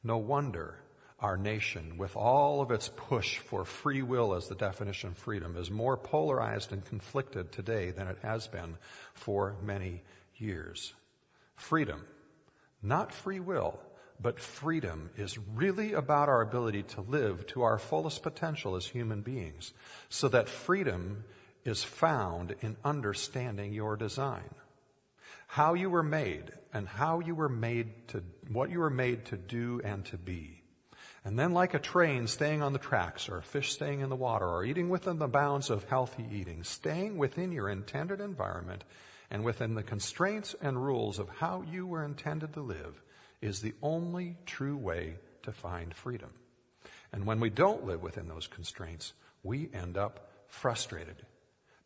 No 0.02 0.16
wonder 0.16 0.76
our 1.20 1.36
nation, 1.36 1.98
with 1.98 2.16
all 2.16 2.60
of 2.60 2.70
its 2.70 2.90
push 2.94 3.38
for 3.38 3.64
free 3.64 4.02
will 4.02 4.34
as 4.34 4.46
the 4.46 4.54
definition 4.54 5.10
of 5.10 5.18
freedom, 5.18 5.56
is 5.56 5.70
more 5.70 5.96
polarized 5.96 6.72
and 6.72 6.84
conflicted 6.84 7.50
today 7.50 7.90
than 7.90 8.06
it 8.06 8.18
has 8.22 8.46
been 8.46 8.76
for 9.14 9.56
many 9.62 10.02
years. 10.36 10.94
Freedom, 11.56 12.04
not 12.82 13.12
free 13.12 13.40
will, 13.40 13.80
but 14.20 14.38
freedom 14.38 15.10
is 15.16 15.38
really 15.54 15.92
about 15.92 16.28
our 16.28 16.40
ability 16.40 16.84
to 16.84 17.00
live 17.00 17.46
to 17.48 17.62
our 17.62 17.78
fullest 17.78 18.22
potential 18.22 18.76
as 18.76 18.86
human 18.86 19.22
beings, 19.22 19.72
so 20.08 20.28
that 20.28 20.48
freedom 20.48 21.24
is 21.64 21.82
found 21.82 22.54
in 22.60 22.76
understanding 22.84 23.72
your 23.72 23.96
design. 23.96 24.54
How 25.48 25.74
you 25.74 25.90
were 25.90 26.02
made 26.02 26.52
and 26.72 26.86
how 26.86 27.20
you 27.20 27.34
were 27.34 27.48
made 27.48 28.08
to, 28.08 28.22
what 28.52 28.70
you 28.70 28.78
were 28.78 28.90
made 28.90 29.24
to 29.26 29.36
do 29.36 29.80
and 29.82 30.04
to 30.06 30.16
be 30.16 30.57
and 31.28 31.38
then, 31.38 31.52
like 31.52 31.74
a 31.74 31.78
train 31.78 32.26
staying 32.26 32.62
on 32.62 32.72
the 32.72 32.78
tracks, 32.78 33.28
or 33.28 33.36
a 33.36 33.42
fish 33.42 33.74
staying 33.74 34.00
in 34.00 34.08
the 34.08 34.16
water, 34.16 34.46
or 34.46 34.64
eating 34.64 34.88
within 34.88 35.18
the 35.18 35.28
bounds 35.28 35.68
of 35.68 35.84
healthy 35.84 36.24
eating, 36.32 36.64
staying 36.64 37.18
within 37.18 37.52
your 37.52 37.68
intended 37.68 38.22
environment 38.22 38.82
and 39.30 39.44
within 39.44 39.74
the 39.74 39.82
constraints 39.82 40.56
and 40.62 40.82
rules 40.82 41.18
of 41.18 41.28
how 41.28 41.62
you 41.70 41.86
were 41.86 42.02
intended 42.02 42.54
to 42.54 42.62
live 42.62 43.02
is 43.42 43.60
the 43.60 43.74
only 43.82 44.38
true 44.46 44.78
way 44.78 45.16
to 45.42 45.52
find 45.52 45.94
freedom. 45.94 46.30
And 47.12 47.26
when 47.26 47.40
we 47.40 47.50
don't 47.50 47.84
live 47.84 48.02
within 48.02 48.26
those 48.26 48.46
constraints, 48.46 49.12
we 49.42 49.68
end 49.74 49.98
up 49.98 50.30
frustrated 50.46 51.26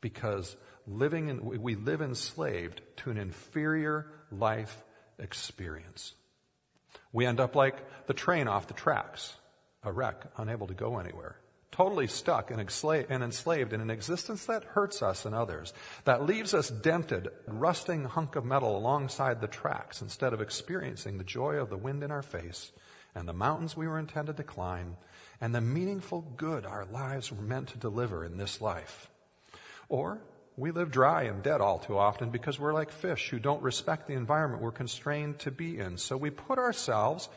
because 0.00 0.54
living 0.86 1.30
in, 1.30 1.44
we 1.60 1.74
live 1.74 2.00
enslaved 2.00 2.80
to 2.98 3.10
an 3.10 3.18
inferior 3.18 4.06
life 4.30 4.84
experience. 5.18 6.14
We 7.12 7.26
end 7.26 7.40
up 7.40 7.54
like 7.54 8.06
the 8.06 8.14
train 8.14 8.48
off 8.48 8.68
the 8.68 8.74
tracks, 8.74 9.34
a 9.82 9.92
wreck, 9.92 10.24
unable 10.36 10.66
to 10.66 10.74
go 10.74 10.98
anywhere. 10.98 11.36
Totally 11.70 12.06
stuck 12.06 12.50
and 12.50 12.60
enslaved 12.60 13.72
in 13.72 13.80
an 13.80 13.90
existence 13.90 14.44
that 14.46 14.64
hurts 14.64 15.02
us 15.02 15.24
and 15.24 15.34
others, 15.34 15.72
that 16.04 16.26
leaves 16.26 16.52
us 16.52 16.68
dented, 16.68 17.28
rusting 17.46 18.04
hunk 18.04 18.36
of 18.36 18.44
metal 18.44 18.76
alongside 18.76 19.40
the 19.40 19.46
tracks 19.46 20.02
instead 20.02 20.34
of 20.34 20.42
experiencing 20.42 21.16
the 21.16 21.24
joy 21.24 21.54
of 21.54 21.70
the 21.70 21.78
wind 21.78 22.02
in 22.02 22.10
our 22.10 22.22
face 22.22 22.72
and 23.14 23.26
the 23.26 23.32
mountains 23.32 23.76
we 23.76 23.88
were 23.88 23.98
intended 23.98 24.36
to 24.36 24.42
climb 24.42 24.96
and 25.40 25.54
the 25.54 25.60
meaningful 25.60 26.22
good 26.36 26.64
our 26.64 26.84
lives 26.84 27.32
were 27.32 27.42
meant 27.42 27.68
to 27.68 27.78
deliver 27.78 28.24
in 28.24 28.36
this 28.36 28.60
life. 28.60 29.10
Or 29.88 30.20
we 30.56 30.70
live 30.70 30.90
dry 30.90 31.24
and 31.24 31.42
dead 31.42 31.60
all 31.60 31.78
too 31.78 31.96
often 31.96 32.30
because 32.30 32.58
we're 32.58 32.74
like 32.74 32.92
fish 32.92 33.30
who 33.30 33.38
don't 33.38 33.62
respect 33.62 34.06
the 34.06 34.14
environment 34.14 34.62
we're 34.62 34.70
constrained 34.70 35.38
to 35.40 35.50
be 35.50 35.78
in. 35.78 35.96
So 35.96 36.16
we 36.16 36.30
put 36.30 36.58
ourselves 36.58 37.28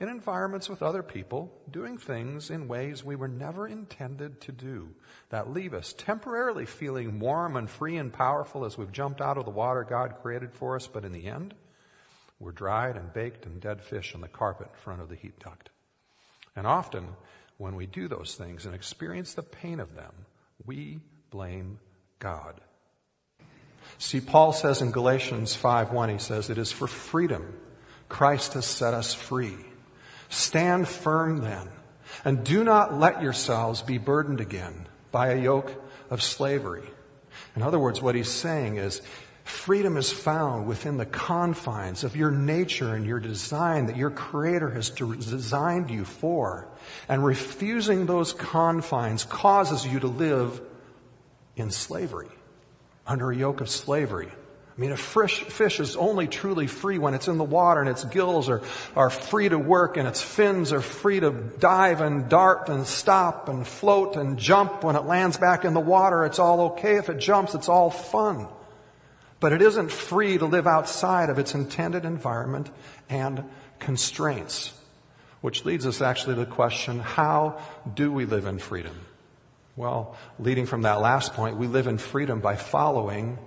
in 0.00 0.08
environments 0.08 0.68
with 0.68 0.82
other 0.82 1.02
people, 1.02 1.52
doing 1.70 1.96
things 1.96 2.50
in 2.50 2.66
ways 2.66 3.04
we 3.04 3.14
were 3.14 3.28
never 3.28 3.68
intended 3.68 4.40
to 4.40 4.52
do 4.52 4.88
that 5.28 5.52
leave 5.52 5.74
us 5.74 5.94
temporarily 5.96 6.66
feeling 6.66 7.20
warm 7.20 7.56
and 7.56 7.70
free 7.70 7.96
and 7.96 8.12
powerful 8.12 8.64
as 8.64 8.76
we've 8.76 8.90
jumped 8.90 9.20
out 9.20 9.38
of 9.38 9.44
the 9.44 9.50
water 9.50 9.84
God 9.84 10.16
created 10.20 10.52
for 10.52 10.74
us, 10.74 10.88
but 10.88 11.04
in 11.04 11.12
the 11.12 11.26
end, 11.26 11.54
we're 12.40 12.52
dried 12.52 12.96
and 12.96 13.12
baked 13.12 13.46
and 13.46 13.60
dead 13.60 13.80
fish 13.80 14.14
on 14.14 14.20
the 14.20 14.28
carpet 14.28 14.68
in 14.72 14.80
front 14.80 15.00
of 15.00 15.08
the 15.08 15.14
heat 15.14 15.38
duct. 15.38 15.70
And 16.56 16.66
often, 16.66 17.06
when 17.58 17.76
we 17.76 17.86
do 17.86 18.08
those 18.08 18.34
things 18.34 18.66
and 18.66 18.74
experience 18.74 19.34
the 19.34 19.42
pain 19.42 19.78
of 19.78 19.94
them, 19.94 20.12
we 20.66 20.98
blame 21.30 21.78
God. 22.22 22.54
See, 23.98 24.20
Paul 24.20 24.52
says 24.52 24.80
in 24.80 24.92
Galatians 24.92 25.56
5:1, 25.56 26.08
he 26.08 26.18
says, 26.18 26.50
It 26.50 26.56
is 26.56 26.70
for 26.70 26.86
freedom 26.86 27.58
Christ 28.08 28.52
has 28.54 28.64
set 28.64 28.94
us 28.94 29.12
free. 29.12 29.56
Stand 30.28 30.86
firm 30.86 31.38
then, 31.38 31.68
and 32.24 32.44
do 32.44 32.62
not 32.62 32.96
let 32.98 33.22
yourselves 33.22 33.82
be 33.82 33.98
burdened 33.98 34.40
again 34.40 34.86
by 35.10 35.28
a 35.28 35.42
yoke 35.42 35.72
of 36.10 36.22
slavery. 36.22 36.88
In 37.56 37.62
other 37.62 37.78
words, 37.78 38.00
what 38.00 38.14
he's 38.14 38.30
saying 38.30 38.76
is, 38.76 39.02
freedom 39.42 39.96
is 39.96 40.12
found 40.12 40.66
within 40.66 40.98
the 40.98 41.06
confines 41.06 42.04
of 42.04 42.14
your 42.14 42.30
nature 42.30 42.94
and 42.94 43.04
your 43.04 43.18
design 43.18 43.86
that 43.86 43.96
your 43.96 44.10
Creator 44.10 44.70
has 44.70 44.90
designed 44.90 45.90
you 45.90 46.04
for. 46.04 46.68
And 47.08 47.24
refusing 47.24 48.06
those 48.06 48.32
confines 48.32 49.24
causes 49.24 49.84
you 49.84 49.98
to 50.00 50.06
live 50.06 50.60
in 51.56 51.70
slavery, 51.70 52.30
under 53.06 53.30
a 53.30 53.36
yoke 53.36 53.60
of 53.60 53.68
slavery. 53.68 54.28
I 54.76 54.80
mean, 54.80 54.92
a 54.92 54.96
fish, 54.96 55.42
fish 55.42 55.80
is 55.80 55.96
only 55.96 56.26
truly 56.26 56.66
free 56.66 56.98
when 56.98 57.12
it's 57.12 57.28
in 57.28 57.36
the 57.36 57.44
water 57.44 57.80
and 57.80 57.90
its 57.90 58.04
gills 58.04 58.48
are, 58.48 58.62
are 58.96 59.10
free 59.10 59.50
to 59.50 59.58
work 59.58 59.98
and 59.98 60.08
its 60.08 60.22
fins 60.22 60.72
are 60.72 60.80
free 60.80 61.20
to 61.20 61.30
dive 61.30 62.00
and 62.00 62.30
dart 62.30 62.70
and 62.70 62.86
stop 62.86 63.50
and 63.50 63.66
float 63.66 64.16
and 64.16 64.38
jump. 64.38 64.82
When 64.82 64.96
it 64.96 65.04
lands 65.04 65.36
back 65.36 65.66
in 65.66 65.74
the 65.74 65.80
water, 65.80 66.24
it's 66.24 66.38
all 66.38 66.72
okay. 66.72 66.96
If 66.96 67.10
it 67.10 67.18
jumps, 67.18 67.54
it's 67.54 67.68
all 67.68 67.90
fun. 67.90 68.48
But 69.40 69.52
it 69.52 69.60
isn't 69.60 69.92
free 69.92 70.38
to 70.38 70.46
live 70.46 70.66
outside 70.66 71.28
of 71.28 71.38
its 71.38 71.54
intended 71.54 72.06
environment 72.06 72.70
and 73.10 73.44
constraints. 73.78 74.72
Which 75.42 75.66
leads 75.66 75.84
us 75.86 76.00
actually 76.00 76.36
to 76.36 76.40
the 76.40 76.46
question, 76.46 77.00
how 77.00 77.60
do 77.92 78.10
we 78.10 78.24
live 78.24 78.46
in 78.46 78.58
freedom? 78.58 78.96
Well, 79.74 80.16
leading 80.38 80.66
from 80.66 80.82
that 80.82 81.00
last 81.00 81.32
point, 81.32 81.56
we 81.56 81.66
live 81.66 81.86
in 81.86 81.98
freedom 81.98 82.40
by 82.40 82.56
following 82.56 83.38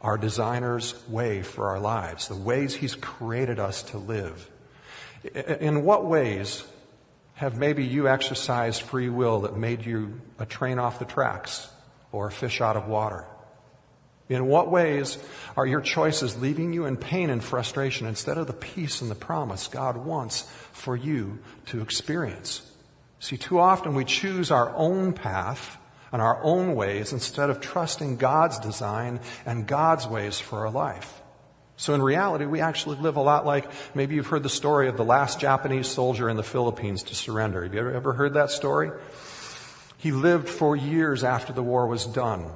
our 0.00 0.16
designer's 0.16 0.94
way 1.08 1.42
for 1.42 1.68
our 1.68 1.80
lives, 1.80 2.28
the 2.28 2.36
ways 2.36 2.74
he's 2.74 2.94
created 2.94 3.58
us 3.58 3.82
to 3.84 3.98
live. 3.98 4.50
In 5.60 5.84
what 5.84 6.04
ways 6.04 6.64
have 7.34 7.58
maybe 7.58 7.84
you 7.84 8.08
exercised 8.08 8.82
free 8.82 9.08
will 9.08 9.40
that 9.40 9.56
made 9.56 9.84
you 9.84 10.20
a 10.38 10.46
train 10.46 10.78
off 10.78 10.98
the 10.98 11.04
tracks 11.04 11.68
or 12.12 12.28
a 12.28 12.32
fish 12.32 12.60
out 12.60 12.76
of 12.76 12.86
water? 12.86 13.26
In 14.28 14.46
what 14.46 14.70
ways 14.70 15.18
are 15.54 15.66
your 15.66 15.82
choices 15.82 16.36
leaving 16.40 16.72
you 16.72 16.86
in 16.86 16.96
pain 16.96 17.28
and 17.28 17.44
frustration 17.44 18.06
instead 18.06 18.38
of 18.38 18.46
the 18.46 18.54
peace 18.54 19.02
and 19.02 19.10
the 19.10 19.14
promise 19.14 19.68
God 19.68 19.98
wants 19.98 20.50
for 20.72 20.96
you 20.96 21.40
to 21.66 21.82
experience? 21.82 22.62
See, 23.24 23.38
too 23.38 23.58
often 23.58 23.94
we 23.94 24.04
choose 24.04 24.50
our 24.50 24.70
own 24.76 25.14
path, 25.14 25.78
and 26.12 26.20
our 26.20 26.44
own 26.44 26.74
ways 26.74 27.14
instead 27.14 27.48
of 27.48 27.58
trusting 27.58 28.18
God's 28.18 28.58
design 28.58 29.18
and 29.46 29.66
God's 29.66 30.06
ways 30.06 30.38
for 30.38 30.66
our 30.66 30.70
life. 30.70 31.22
So 31.78 31.94
in 31.94 32.02
reality, 32.02 32.44
we 32.44 32.60
actually 32.60 32.98
live 32.98 33.16
a 33.16 33.22
lot 33.22 33.46
like 33.46 33.64
maybe 33.94 34.14
you've 34.14 34.26
heard 34.26 34.42
the 34.42 34.50
story 34.50 34.88
of 34.88 34.98
the 34.98 35.06
last 35.06 35.40
Japanese 35.40 35.88
soldier 35.88 36.28
in 36.28 36.36
the 36.36 36.42
Philippines 36.42 37.04
to 37.04 37.14
surrender. 37.14 37.62
Have 37.62 37.72
you 37.72 37.90
ever 37.90 38.12
heard 38.12 38.34
that 38.34 38.50
story? 38.50 38.90
He 39.96 40.12
lived 40.12 40.50
for 40.50 40.76
years 40.76 41.24
after 41.24 41.54
the 41.54 41.62
war 41.62 41.86
was 41.86 42.04
done. 42.04 42.50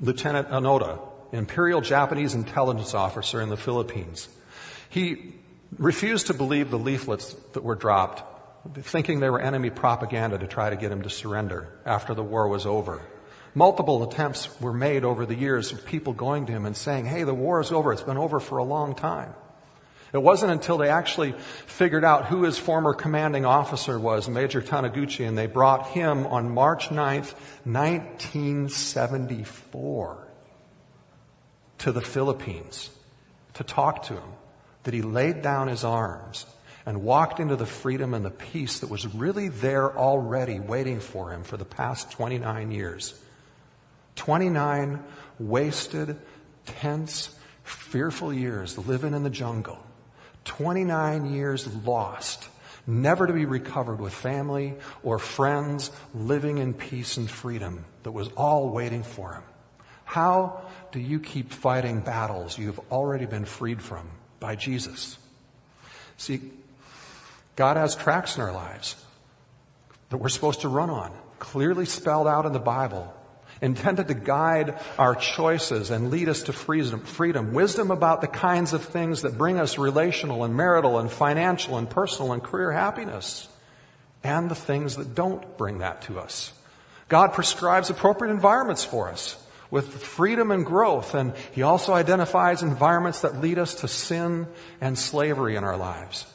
Lieutenant 0.00 0.50
Onoda, 0.50 1.00
Imperial 1.32 1.80
Japanese 1.80 2.34
intelligence 2.34 2.94
officer 2.94 3.40
in 3.40 3.48
the 3.48 3.56
Philippines. 3.56 4.28
He 4.88 5.34
refused 5.78 6.28
to 6.28 6.34
believe 6.34 6.70
the 6.70 6.78
leaflets 6.78 7.34
that 7.54 7.64
were 7.64 7.74
dropped, 7.74 8.22
thinking 8.74 9.20
they 9.20 9.30
were 9.30 9.40
enemy 9.40 9.70
propaganda 9.70 10.36
to 10.38 10.46
try 10.46 10.70
to 10.70 10.76
get 10.76 10.92
him 10.92 11.02
to 11.02 11.10
surrender 11.10 11.68
after 11.84 12.14
the 12.14 12.22
war 12.22 12.48
was 12.48 12.66
over. 12.66 13.00
Multiple 13.54 14.02
attempts 14.04 14.60
were 14.60 14.72
made 14.72 15.04
over 15.04 15.26
the 15.26 15.34
years 15.34 15.72
of 15.72 15.84
people 15.84 16.12
going 16.12 16.46
to 16.46 16.52
him 16.52 16.66
and 16.66 16.76
saying, 16.76 17.06
hey, 17.06 17.24
the 17.24 17.34
war 17.34 17.60
is 17.60 17.72
over. 17.72 17.92
It's 17.92 18.02
been 18.02 18.16
over 18.16 18.38
for 18.38 18.58
a 18.58 18.64
long 18.64 18.94
time. 18.94 19.34
It 20.12 20.22
wasn't 20.22 20.52
until 20.52 20.76
they 20.76 20.88
actually 20.88 21.32
figured 21.66 22.04
out 22.04 22.26
who 22.26 22.42
his 22.42 22.58
former 22.58 22.94
commanding 22.94 23.44
officer 23.44 23.96
was, 23.98 24.28
Major 24.28 24.60
Taniguchi, 24.60 25.26
and 25.26 25.38
they 25.38 25.46
brought 25.46 25.88
him 25.88 26.26
on 26.26 26.52
March 26.52 26.88
9th, 26.88 27.34
1974 27.64 30.28
to 31.78 31.92
the 31.92 32.00
Philippines 32.00 32.90
to 33.54 33.64
talk 33.64 34.02
to 34.04 34.14
him 34.14 34.32
that 34.82 34.94
he 34.94 35.02
laid 35.02 35.42
down 35.42 35.68
his 35.68 35.84
arms 35.84 36.46
and 36.90 37.04
walked 37.04 37.38
into 37.38 37.54
the 37.54 37.66
freedom 37.66 38.14
and 38.14 38.24
the 38.24 38.32
peace 38.32 38.80
that 38.80 38.90
was 38.90 39.06
really 39.14 39.46
there 39.46 39.96
already 39.96 40.58
waiting 40.58 40.98
for 40.98 41.30
him 41.30 41.44
for 41.44 41.56
the 41.56 41.64
past 41.64 42.10
29 42.10 42.72
years. 42.72 43.14
29 44.16 44.98
wasted, 45.38 46.18
tense, 46.66 47.32
fearful 47.62 48.34
years 48.34 48.76
living 48.76 49.14
in 49.14 49.22
the 49.22 49.30
jungle. 49.30 49.78
29 50.46 51.32
years 51.32 51.72
lost, 51.86 52.48
never 52.88 53.24
to 53.24 53.32
be 53.32 53.44
recovered 53.44 54.00
with 54.00 54.12
family 54.12 54.74
or 55.04 55.20
friends, 55.20 55.92
living 56.12 56.58
in 56.58 56.74
peace 56.74 57.18
and 57.18 57.30
freedom 57.30 57.84
that 58.02 58.10
was 58.10 58.26
all 58.36 58.68
waiting 58.68 59.04
for 59.04 59.34
him. 59.34 59.44
How 60.04 60.62
do 60.90 60.98
you 60.98 61.20
keep 61.20 61.52
fighting 61.52 62.00
battles 62.00 62.58
you've 62.58 62.80
already 62.90 63.26
been 63.26 63.44
freed 63.44 63.80
from 63.80 64.10
by 64.40 64.56
Jesus? 64.56 65.18
See, 66.16 66.40
God 67.56 67.76
has 67.76 67.96
tracks 67.96 68.36
in 68.36 68.42
our 68.42 68.52
lives 68.52 68.96
that 70.08 70.16
we're 70.16 70.28
supposed 70.28 70.62
to 70.62 70.68
run 70.68 70.90
on, 70.90 71.12
clearly 71.38 71.84
spelled 71.84 72.26
out 72.26 72.46
in 72.46 72.52
the 72.52 72.58
Bible, 72.58 73.14
intended 73.60 74.08
to 74.08 74.14
guide 74.14 74.78
our 74.98 75.14
choices 75.14 75.90
and 75.90 76.10
lead 76.10 76.28
us 76.28 76.44
to 76.44 76.52
freedom, 76.52 77.00
freedom, 77.00 77.52
wisdom 77.52 77.90
about 77.90 78.20
the 78.20 78.28
kinds 78.28 78.72
of 78.72 78.82
things 78.82 79.22
that 79.22 79.36
bring 79.36 79.58
us 79.58 79.78
relational 79.78 80.44
and 80.44 80.56
marital 80.56 80.98
and 80.98 81.10
financial 81.10 81.76
and 81.76 81.88
personal 81.88 82.32
and 82.32 82.42
career 82.42 82.72
happiness, 82.72 83.48
and 84.24 84.50
the 84.50 84.54
things 84.54 84.96
that 84.96 85.14
don't 85.14 85.56
bring 85.56 85.78
that 85.78 86.02
to 86.02 86.18
us. 86.18 86.52
God 87.08 87.32
prescribes 87.32 87.90
appropriate 87.90 88.32
environments 88.32 88.84
for 88.84 89.08
us 89.08 89.36
with 89.70 90.02
freedom 90.02 90.50
and 90.50 90.66
growth. 90.66 91.14
And 91.14 91.34
he 91.52 91.62
also 91.62 91.92
identifies 91.92 92.62
environments 92.62 93.20
that 93.22 93.40
lead 93.40 93.58
us 93.58 93.76
to 93.76 93.88
sin 93.88 94.46
and 94.80 94.98
slavery 94.98 95.56
in 95.56 95.64
our 95.64 95.76
lives. 95.76 96.26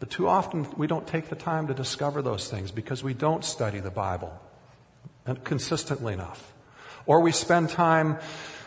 But 0.00 0.10
too 0.10 0.28
often 0.28 0.66
we 0.76 0.86
don't 0.86 1.06
take 1.06 1.28
the 1.28 1.36
time 1.36 1.68
to 1.68 1.74
discover 1.74 2.22
those 2.22 2.50
things 2.50 2.70
because 2.70 3.04
we 3.04 3.14
don't 3.14 3.44
study 3.44 3.80
the 3.80 3.90
Bible 3.90 4.32
consistently 5.44 6.14
enough. 6.14 6.52
Or 7.06 7.20
we 7.20 7.32
spend 7.32 7.68
time 7.68 8.18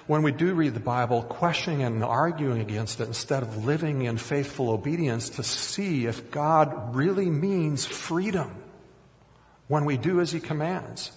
when 0.06 0.22
we 0.22 0.32
do 0.32 0.54
read 0.54 0.74
the 0.74 0.80
Bible 0.80 1.24
questioning 1.24 1.82
and 1.82 2.04
arguing 2.04 2.62
against 2.62 3.00
it 3.00 3.08
instead 3.08 3.42
of 3.42 3.66
living 3.66 4.04
in 4.04 4.18
faithful 4.18 4.70
obedience 4.70 5.30
to 5.32 5.44
see 5.44 6.06
if 6.06 6.30
God 6.30 6.96
really 6.96 7.30
means 7.30 7.86
freedom 7.86 8.56
when 9.68 9.86
we 9.86 9.98
do 9.98 10.20
as 10.20 10.32
he 10.32 10.40
commands. 10.40 11.12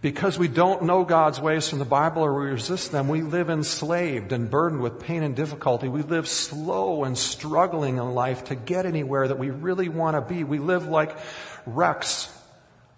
Because 0.00 0.38
we 0.38 0.46
don't 0.46 0.84
know 0.84 1.04
God's 1.04 1.40
ways 1.40 1.68
from 1.68 1.80
the 1.80 1.84
Bible 1.84 2.22
or 2.22 2.40
we 2.40 2.50
resist 2.50 2.92
them, 2.92 3.08
we 3.08 3.22
live 3.22 3.50
enslaved 3.50 4.30
and 4.30 4.48
burdened 4.48 4.80
with 4.80 5.00
pain 5.00 5.24
and 5.24 5.34
difficulty. 5.34 5.88
We 5.88 6.02
live 6.02 6.28
slow 6.28 7.02
and 7.02 7.18
struggling 7.18 7.96
in 7.96 8.14
life 8.14 8.44
to 8.44 8.54
get 8.54 8.86
anywhere 8.86 9.26
that 9.26 9.40
we 9.40 9.50
really 9.50 9.88
want 9.88 10.14
to 10.14 10.20
be. 10.20 10.44
We 10.44 10.60
live 10.60 10.86
like 10.86 11.18
wrecks 11.66 12.32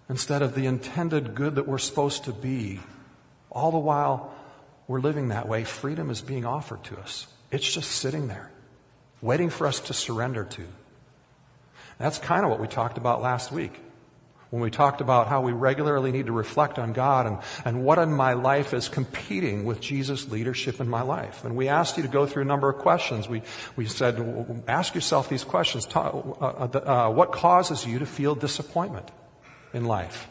instead 0.09 0.43
of 0.43 0.53
the 0.53 0.67
intended 0.67 1.33
good 1.33 1.55
that 1.55 1.67
we're 1.67 1.79
supposed 1.79 2.25
to 2.25 2.33
be. 2.33 2.79
All 3.49 3.71
the 3.71 3.79
while 3.79 4.35
we're 4.87 5.01
living 5.01 5.29
that 5.29 5.47
way, 5.47 5.63
freedom 5.63 6.11
is 6.11 6.21
being 6.21 6.45
offered 6.45 6.83
to 6.85 6.99
us. 6.99 7.25
It's 7.49 7.73
just 7.73 7.89
sitting 7.91 8.27
there, 8.27 8.51
waiting 9.21 9.49
for 9.49 9.65
us 9.65 9.79
to 9.81 9.93
surrender 9.93 10.43
to. 10.43 10.67
That's 11.97 12.19
kind 12.19 12.43
of 12.43 12.51
what 12.51 12.59
we 12.59 12.67
talked 12.67 12.99
about 12.99 13.23
last 13.23 13.51
week 13.51 13.73
when 14.51 14.61
we 14.61 14.69
talked 14.69 14.99
about 14.99 15.27
how 15.27 15.41
we 15.41 15.53
regularly 15.53 16.11
need 16.11 16.25
to 16.25 16.33
reflect 16.33 16.77
on 16.77 16.91
God 16.91 17.25
and, 17.25 17.39
and 17.63 17.83
what 17.85 17.97
in 17.97 18.13
my 18.13 18.33
life 18.33 18.73
is 18.73 18.89
competing 18.89 19.63
with 19.63 19.79
Jesus' 19.79 20.29
leadership 20.29 20.81
in 20.81 20.89
my 20.89 21.01
life. 21.01 21.45
And 21.45 21.55
we 21.55 21.69
asked 21.69 21.95
you 21.95 22.03
to 22.03 22.09
go 22.09 22.25
through 22.25 22.43
a 22.43 22.45
number 22.45 22.69
of 22.69 22.77
questions. 22.79 23.29
We, 23.29 23.43
we 23.77 23.85
said, 23.85 24.63
ask 24.67 24.93
yourself 24.93 25.29
these 25.29 25.45
questions. 25.45 25.87
Uh, 25.95 25.99
uh, 25.99 26.79
uh, 26.83 27.09
what 27.11 27.31
causes 27.31 27.85
you 27.85 27.99
to 27.99 28.05
feel 28.05 28.35
disappointment 28.35 29.09
in 29.73 29.85
life? 29.85 30.27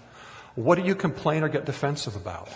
What 0.54 0.76
do 0.76 0.84
you 0.84 0.94
complain 0.94 1.42
or 1.42 1.48
get 1.48 1.64
defensive 1.64 2.14
about? 2.14 2.50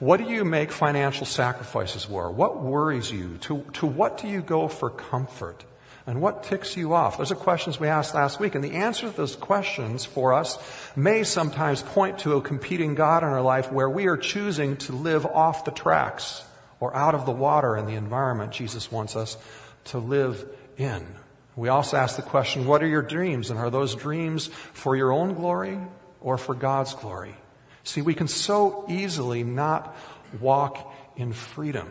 What 0.00 0.16
do 0.16 0.24
you 0.24 0.44
make 0.44 0.72
financial 0.72 1.24
sacrifices 1.24 2.06
for? 2.06 2.32
What 2.32 2.60
worries 2.60 3.12
you? 3.12 3.38
To, 3.42 3.64
to 3.74 3.86
what 3.86 4.18
do 4.18 4.26
you 4.26 4.42
go 4.42 4.66
for 4.66 4.90
comfort? 4.90 5.64
And 6.10 6.20
what 6.20 6.42
ticks 6.42 6.76
you 6.76 6.92
off? 6.92 7.18
Those 7.18 7.30
are 7.30 7.36
questions 7.36 7.78
we 7.78 7.86
asked 7.86 8.16
last 8.16 8.40
week. 8.40 8.56
And 8.56 8.64
the 8.64 8.72
answer 8.72 9.08
to 9.08 9.16
those 9.16 9.36
questions 9.36 10.04
for 10.04 10.34
us 10.34 10.58
may 10.96 11.22
sometimes 11.22 11.82
point 11.82 12.18
to 12.20 12.32
a 12.32 12.42
competing 12.42 12.96
God 12.96 13.22
in 13.22 13.28
our 13.28 13.40
life 13.40 13.70
where 13.70 13.88
we 13.88 14.06
are 14.06 14.16
choosing 14.16 14.76
to 14.78 14.92
live 14.92 15.24
off 15.24 15.64
the 15.64 15.70
tracks 15.70 16.42
or 16.80 16.96
out 16.96 17.14
of 17.14 17.26
the 17.26 17.32
water 17.32 17.76
in 17.76 17.86
the 17.86 17.94
environment 17.94 18.50
Jesus 18.50 18.90
wants 18.90 19.14
us 19.14 19.36
to 19.84 19.98
live 19.98 20.44
in. 20.76 21.06
We 21.54 21.68
also 21.68 21.96
ask 21.96 22.16
the 22.16 22.22
question, 22.22 22.66
what 22.66 22.82
are 22.82 22.88
your 22.88 23.02
dreams? 23.02 23.50
And 23.50 23.60
are 23.60 23.70
those 23.70 23.94
dreams 23.94 24.48
for 24.72 24.96
your 24.96 25.12
own 25.12 25.34
glory 25.34 25.78
or 26.20 26.38
for 26.38 26.56
God's 26.56 26.92
glory? 26.92 27.36
See, 27.84 28.02
we 28.02 28.14
can 28.14 28.26
so 28.26 28.84
easily 28.88 29.44
not 29.44 29.96
walk 30.40 30.92
in 31.14 31.32
freedom 31.32 31.88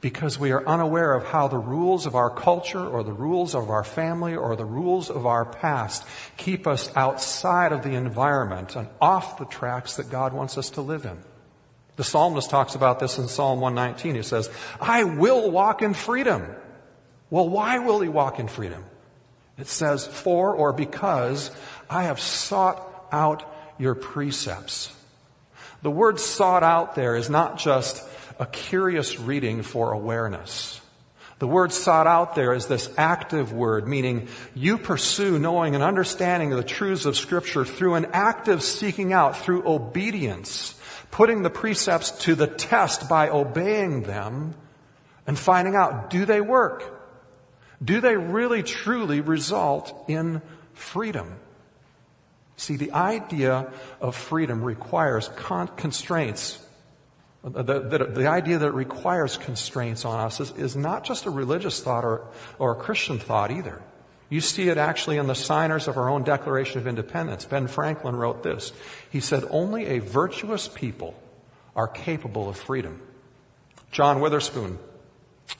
because 0.00 0.38
we 0.38 0.52
are 0.52 0.66
unaware 0.66 1.14
of 1.14 1.24
how 1.26 1.48
the 1.48 1.58
rules 1.58 2.06
of 2.06 2.14
our 2.14 2.30
culture 2.30 2.84
or 2.84 3.02
the 3.02 3.12
rules 3.12 3.54
of 3.54 3.70
our 3.70 3.84
family 3.84 4.34
or 4.34 4.56
the 4.56 4.64
rules 4.64 5.10
of 5.10 5.26
our 5.26 5.44
past 5.44 6.04
keep 6.36 6.66
us 6.66 6.94
outside 6.96 7.72
of 7.72 7.82
the 7.82 7.94
environment 7.94 8.76
and 8.76 8.88
off 9.00 9.38
the 9.38 9.46
tracks 9.46 9.96
that 9.96 10.10
God 10.10 10.32
wants 10.32 10.58
us 10.58 10.70
to 10.70 10.82
live 10.82 11.06
in. 11.06 11.18
The 11.96 12.04
psalmist 12.04 12.50
talks 12.50 12.74
about 12.74 13.00
this 13.00 13.18
in 13.18 13.26
Psalm 13.26 13.60
119. 13.60 14.16
He 14.16 14.22
says, 14.22 14.50
I 14.80 15.04
will 15.04 15.50
walk 15.50 15.80
in 15.80 15.94
freedom. 15.94 16.46
Well, 17.30 17.48
why 17.48 17.78
will 17.78 18.00
he 18.00 18.08
walk 18.08 18.38
in 18.38 18.48
freedom? 18.48 18.84
It 19.58 19.66
says, 19.66 20.06
for 20.06 20.54
or 20.54 20.72
because 20.74 21.50
I 21.88 22.04
have 22.04 22.20
sought 22.20 23.08
out 23.10 23.50
your 23.78 23.94
precepts. 23.94 24.94
The 25.82 25.90
word 25.90 26.20
sought 26.20 26.62
out 26.62 26.94
there 26.94 27.16
is 27.16 27.30
not 27.30 27.58
just 27.58 28.06
a 28.38 28.46
curious 28.46 29.18
reading 29.18 29.62
for 29.62 29.92
awareness. 29.92 30.80
The 31.38 31.46
word 31.46 31.72
sought 31.72 32.06
out 32.06 32.34
there 32.34 32.54
is 32.54 32.66
this 32.66 32.90
active 32.96 33.52
word, 33.52 33.86
meaning 33.86 34.28
you 34.54 34.78
pursue 34.78 35.38
knowing 35.38 35.74
and 35.74 35.84
understanding 35.84 36.52
of 36.52 36.56
the 36.56 36.64
truths 36.64 37.04
of 37.04 37.16
scripture 37.16 37.64
through 37.64 37.94
an 37.94 38.06
active 38.12 38.62
seeking 38.62 39.12
out, 39.12 39.36
through 39.36 39.68
obedience, 39.68 40.74
putting 41.10 41.42
the 41.42 41.50
precepts 41.50 42.10
to 42.10 42.34
the 42.34 42.46
test 42.46 43.08
by 43.08 43.28
obeying 43.28 44.02
them 44.02 44.54
and 45.26 45.38
finding 45.38 45.74
out, 45.74 46.08
do 46.08 46.24
they 46.24 46.40
work? 46.40 46.92
Do 47.84 48.00
they 48.00 48.16
really 48.16 48.62
truly 48.62 49.20
result 49.20 50.06
in 50.08 50.40
freedom? 50.72 51.36
See, 52.56 52.76
the 52.76 52.92
idea 52.92 53.70
of 54.00 54.16
freedom 54.16 54.62
requires 54.62 55.28
con- 55.36 55.68
constraints 55.76 56.65
the, 57.46 57.80
the, 57.80 57.98
the, 58.06 58.26
idea 58.26 58.58
that 58.58 58.66
it 58.66 58.74
requires 58.74 59.36
constraints 59.36 60.04
on 60.04 60.18
us 60.18 60.40
is, 60.40 60.50
is 60.52 60.74
not 60.74 61.04
just 61.04 61.26
a 61.26 61.30
religious 61.30 61.80
thought 61.80 62.04
or, 62.04 62.26
or 62.58 62.72
a 62.72 62.74
Christian 62.74 63.20
thought 63.20 63.52
either. 63.52 63.80
You 64.28 64.40
see 64.40 64.68
it 64.68 64.78
actually 64.78 65.18
in 65.18 65.28
the 65.28 65.36
signers 65.36 65.86
of 65.86 65.96
our 65.96 66.08
own 66.08 66.24
Declaration 66.24 66.80
of 66.80 66.88
Independence. 66.88 67.44
Ben 67.44 67.68
Franklin 67.68 68.16
wrote 68.16 68.42
this. 68.42 68.72
He 69.10 69.20
said, 69.20 69.44
Only 69.50 69.86
a 69.86 69.98
virtuous 70.00 70.66
people 70.66 71.14
are 71.76 71.86
capable 71.86 72.48
of 72.48 72.56
freedom. 72.56 73.00
John 73.92 74.18
Witherspoon, 74.18 74.80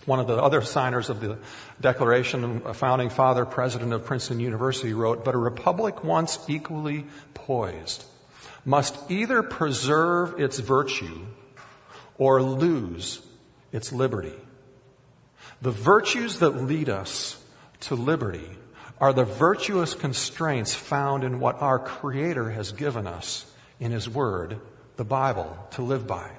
one 0.07 0.19
of 0.19 0.27
the 0.27 0.43
other 0.43 0.63
signers 0.63 1.09
of 1.09 1.21
the 1.21 1.39
Declaration, 1.81 2.63
a 2.65 2.75
founding 2.75 3.11
father, 3.11 3.45
president 3.45 3.93
of 3.93 4.05
Princeton 4.05 4.41
University, 4.41 4.93
wrote, 4.93 5.25
But 5.25 5.37
a 5.37 5.39
republic 5.39 6.03
once 6.03 6.41
equally 6.49 7.07
poised 7.35 8.05
must 8.65 8.99
either 9.09 9.45
preserve 9.45 10.41
its 10.41 10.59
virtue 10.59 11.27
or 12.19 12.43
lose 12.43 13.21
its 13.73 13.93
liberty. 13.93 14.35
The 15.63 15.71
virtues 15.71 16.39
that 16.41 16.51
lead 16.51 16.89
us 16.89 17.43
to 17.81 17.95
liberty 17.95 18.49
are 19.01 19.13
the 19.13 19.25
virtuous 19.25 19.95
constraints 19.95 20.75
found 20.75 21.25
in 21.25 21.41
what 21.41 21.61
our 21.61 21.79
Creator 21.79 22.51
has 22.51 22.73
given 22.73 23.07
us 23.07 23.51
in 23.79 23.93
His 23.93 24.09
Word, 24.09 24.59
the 24.97 25.05
Bible, 25.05 25.57
to 25.73 25.83
live 25.83 26.07
by. 26.07 26.31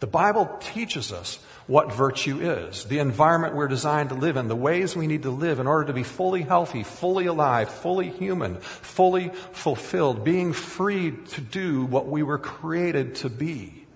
The 0.00 0.06
Bible 0.06 0.48
teaches 0.60 1.12
us 1.12 1.40
what 1.66 1.92
virtue 1.92 2.40
is, 2.40 2.84
the 2.84 3.00
environment 3.00 3.54
we're 3.54 3.68
designed 3.68 4.10
to 4.10 4.14
live 4.14 4.36
in, 4.36 4.46
the 4.46 4.54
ways 4.56 4.94
we 4.94 5.08
need 5.08 5.24
to 5.24 5.30
live 5.30 5.58
in 5.58 5.66
order 5.66 5.86
to 5.88 5.92
be 5.92 6.04
fully 6.04 6.42
healthy, 6.42 6.84
fully 6.84 7.26
alive, 7.26 7.68
fully 7.68 8.08
human, 8.08 8.60
fully 8.60 9.30
fulfilled, 9.30 10.22
being 10.22 10.52
free 10.52 11.10
to 11.10 11.40
do 11.40 11.84
what 11.84 12.06
we 12.06 12.22
were 12.22 12.38
created 12.38 13.16
to 13.16 13.28
be. 13.28 13.86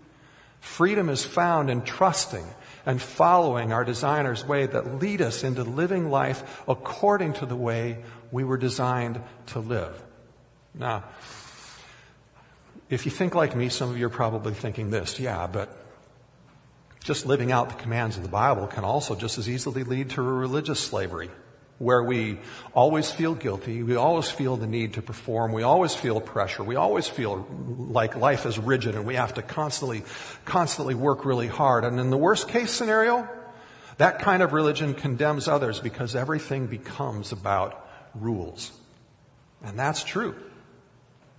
Freedom 0.62 1.08
is 1.08 1.24
found 1.24 1.70
in 1.70 1.82
trusting 1.82 2.46
and 2.86 3.02
following 3.02 3.72
our 3.72 3.84
designer's 3.84 4.44
way 4.44 4.64
that 4.64 5.00
lead 5.00 5.20
us 5.20 5.42
into 5.42 5.64
living 5.64 6.08
life 6.08 6.62
according 6.68 7.32
to 7.32 7.46
the 7.46 7.56
way 7.56 7.98
we 8.30 8.44
were 8.44 8.56
designed 8.56 9.20
to 9.46 9.58
live. 9.58 10.00
Now, 10.72 11.02
if 12.88 13.04
you 13.04 13.10
think 13.10 13.34
like 13.34 13.56
me, 13.56 13.70
some 13.70 13.90
of 13.90 13.98
you 13.98 14.06
are 14.06 14.08
probably 14.08 14.54
thinking 14.54 14.90
this, 14.90 15.18
yeah, 15.18 15.48
but 15.48 15.76
just 17.02 17.26
living 17.26 17.50
out 17.50 17.68
the 17.68 17.82
commands 17.82 18.16
of 18.16 18.22
the 18.22 18.28
Bible 18.28 18.68
can 18.68 18.84
also 18.84 19.16
just 19.16 19.38
as 19.38 19.48
easily 19.48 19.82
lead 19.82 20.10
to 20.10 20.22
religious 20.22 20.78
slavery 20.78 21.28
where 21.82 22.02
we 22.02 22.38
always 22.74 23.10
feel 23.10 23.34
guilty, 23.34 23.82
we 23.82 23.96
always 23.96 24.30
feel 24.30 24.56
the 24.56 24.68
need 24.68 24.94
to 24.94 25.02
perform, 25.02 25.52
we 25.52 25.64
always 25.64 25.94
feel 25.94 26.20
pressure, 26.20 26.62
we 26.62 26.76
always 26.76 27.08
feel 27.08 27.44
like 27.76 28.14
life 28.14 28.46
is 28.46 28.56
rigid 28.56 28.94
and 28.94 29.04
we 29.04 29.16
have 29.16 29.34
to 29.34 29.42
constantly, 29.42 30.04
constantly 30.44 30.94
work 30.94 31.24
really 31.24 31.48
hard. 31.48 31.84
And 31.84 31.98
in 31.98 32.10
the 32.10 32.16
worst 32.16 32.48
case 32.48 32.70
scenario, 32.70 33.28
that 33.98 34.20
kind 34.20 34.42
of 34.42 34.52
religion 34.52 34.94
condemns 34.94 35.48
others 35.48 35.80
because 35.80 36.14
everything 36.14 36.68
becomes 36.68 37.32
about 37.32 37.84
rules. 38.14 38.70
And 39.62 39.76
that's 39.76 40.04
true. 40.04 40.36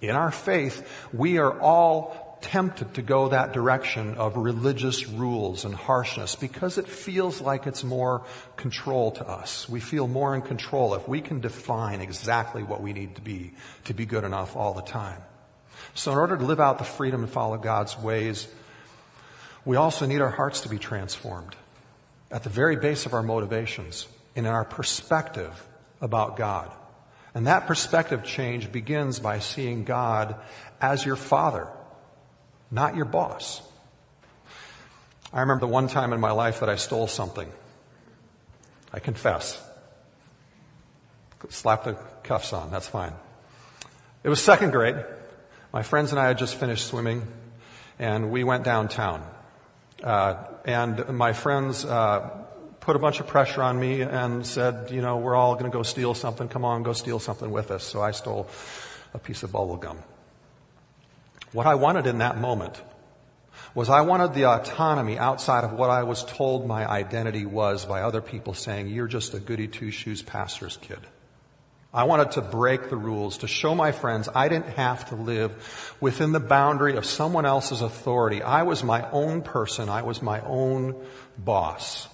In 0.01 0.11
our 0.11 0.31
faith, 0.31 0.85
we 1.13 1.37
are 1.37 1.57
all 1.61 2.22
tempted 2.43 2.93
to 2.95 3.01
go 3.01 3.29
that 3.29 3.53
direction 3.53 4.15
of 4.15 4.37
religious 4.37 5.07
rules 5.07 5.65
and 5.65 5.73
harshness 5.73 6.35
because 6.35 6.77
it 6.77 6.87
feels 6.87 7.41
like 7.41 7.65
it's 7.65 7.83
more 7.83 8.23
control 8.57 9.11
to 9.11 9.27
us. 9.27 9.67
We 9.67 9.79
feel 9.79 10.07
more 10.07 10.35
in 10.35 10.41
control 10.41 10.93
if 10.93 11.07
we 11.07 11.21
can 11.21 11.39
define 11.39 12.01
exactly 12.01 12.61
what 12.61 12.81
we 12.81 12.93
need 12.93 13.15
to 13.15 13.21
be 13.21 13.53
to 13.85 13.93
be 13.93 14.05
good 14.05 14.23
enough 14.23 14.55
all 14.55 14.73
the 14.73 14.81
time. 14.81 15.21
So 15.95 16.11
in 16.11 16.17
order 16.17 16.37
to 16.37 16.45
live 16.45 16.59
out 16.59 16.77
the 16.77 16.83
freedom 16.83 17.23
and 17.23 17.31
follow 17.31 17.57
God's 17.57 17.97
ways, 17.97 18.47
we 19.65 19.77
also 19.77 20.05
need 20.05 20.21
our 20.21 20.29
hearts 20.29 20.61
to 20.61 20.69
be 20.69 20.77
transformed 20.77 21.55
at 22.29 22.43
the 22.43 22.49
very 22.49 22.75
base 22.75 23.05
of 23.05 23.13
our 23.13 23.23
motivations 23.23 24.07
and 24.35 24.45
in 24.45 24.51
our 24.51 24.65
perspective 24.65 25.65
about 26.01 26.35
God. 26.35 26.71
And 27.33 27.47
that 27.47 27.67
perspective 27.67 28.23
change 28.23 28.71
begins 28.71 29.19
by 29.19 29.39
seeing 29.39 29.85
God 29.85 30.35
as 30.81 31.05
your 31.05 31.15
Father 31.15 31.67
not 32.73 32.95
your 32.95 33.05
boss. 33.05 33.61
I 35.31 35.41
remember 35.41 35.67
the 35.67 35.71
one 35.71 35.87
time 35.87 36.11
in 36.11 36.19
my 36.19 36.31
life 36.31 36.59
that 36.61 36.69
I 36.69 36.75
stole 36.75 37.07
something. 37.07 37.49
I 38.91 38.99
confess. 38.99 39.61
Slap 41.49 41.83
the 41.83 41.93
cuffs 42.23 42.51
on, 42.51 42.71
that's 42.71 42.87
fine. 42.87 43.13
It 44.23 44.29
was 44.29 44.41
second 44.41 44.71
grade. 44.71 44.95
My 45.71 45.83
friends 45.83 46.11
and 46.11 46.19
I 46.19 46.27
had 46.27 46.37
just 46.37 46.55
finished 46.55 46.87
swimming, 46.87 47.27
and 47.99 48.31
we 48.31 48.43
went 48.43 48.63
downtown. 48.63 49.23
Uh, 50.03 50.43
and 50.65 51.09
my 51.09 51.33
friends 51.33 51.85
uh, 51.85 52.21
put 52.79 52.95
a 52.95 52.99
bunch 52.99 53.19
of 53.19 53.27
pressure 53.27 53.61
on 53.61 53.79
me 53.79 54.01
and 54.01 54.45
said, 54.45 54.89
you 54.89 55.01
know, 55.01 55.17
we're 55.17 55.35
all 55.35 55.53
going 55.53 55.69
to 55.69 55.75
go 55.75 55.83
steal 55.83 56.13
something. 56.13 56.47
Come 56.47 56.65
on, 56.65 56.83
go 56.83 56.93
steal 56.93 57.19
something 57.19 57.51
with 57.51 57.69
us. 57.71 57.83
So 57.83 58.01
I 58.01 58.11
stole 58.11 58.47
a 59.13 59.19
piece 59.19 59.43
of 59.43 59.51
bubble 59.51 59.77
gum. 59.77 59.99
What 61.53 61.67
I 61.67 61.75
wanted 61.75 62.07
in 62.07 62.17
that 62.17 62.37
moment 62.37 62.81
was 63.75 63.89
I 63.89 64.01
wanted 64.01 64.33
the 64.33 64.45
autonomy 64.45 65.17
outside 65.17 65.63
of 65.63 65.73
what 65.73 65.89
I 65.89 66.03
was 66.03 66.23
told 66.25 66.67
my 66.67 66.89
identity 66.89 67.45
was 67.45 67.85
by 67.85 68.01
other 68.01 68.21
people 68.21 68.53
saying, 68.53 68.87
you're 68.87 69.07
just 69.07 69.33
a 69.33 69.39
goody 69.39 69.67
two 69.67 69.91
shoes 69.91 70.21
pastor's 70.21 70.77
kid. 70.77 70.99
I 71.93 72.05
wanted 72.05 72.31
to 72.31 72.41
break 72.41 72.89
the 72.89 72.97
rules, 72.97 73.39
to 73.39 73.47
show 73.47 73.75
my 73.75 73.91
friends 73.91 74.27
I 74.33 74.49
didn't 74.49 74.69
have 74.69 75.09
to 75.09 75.15
live 75.15 75.95
within 76.01 76.31
the 76.31 76.39
boundary 76.39 76.97
of 76.97 77.05
someone 77.05 77.45
else's 77.45 77.81
authority. 77.81 78.41
I 78.41 78.63
was 78.63 78.83
my 78.83 79.07
own 79.11 79.43
person. 79.43 79.89
I 79.89 80.01
was 80.01 80.19
my 80.19 80.41
own 80.41 80.95
boss. 81.37 82.07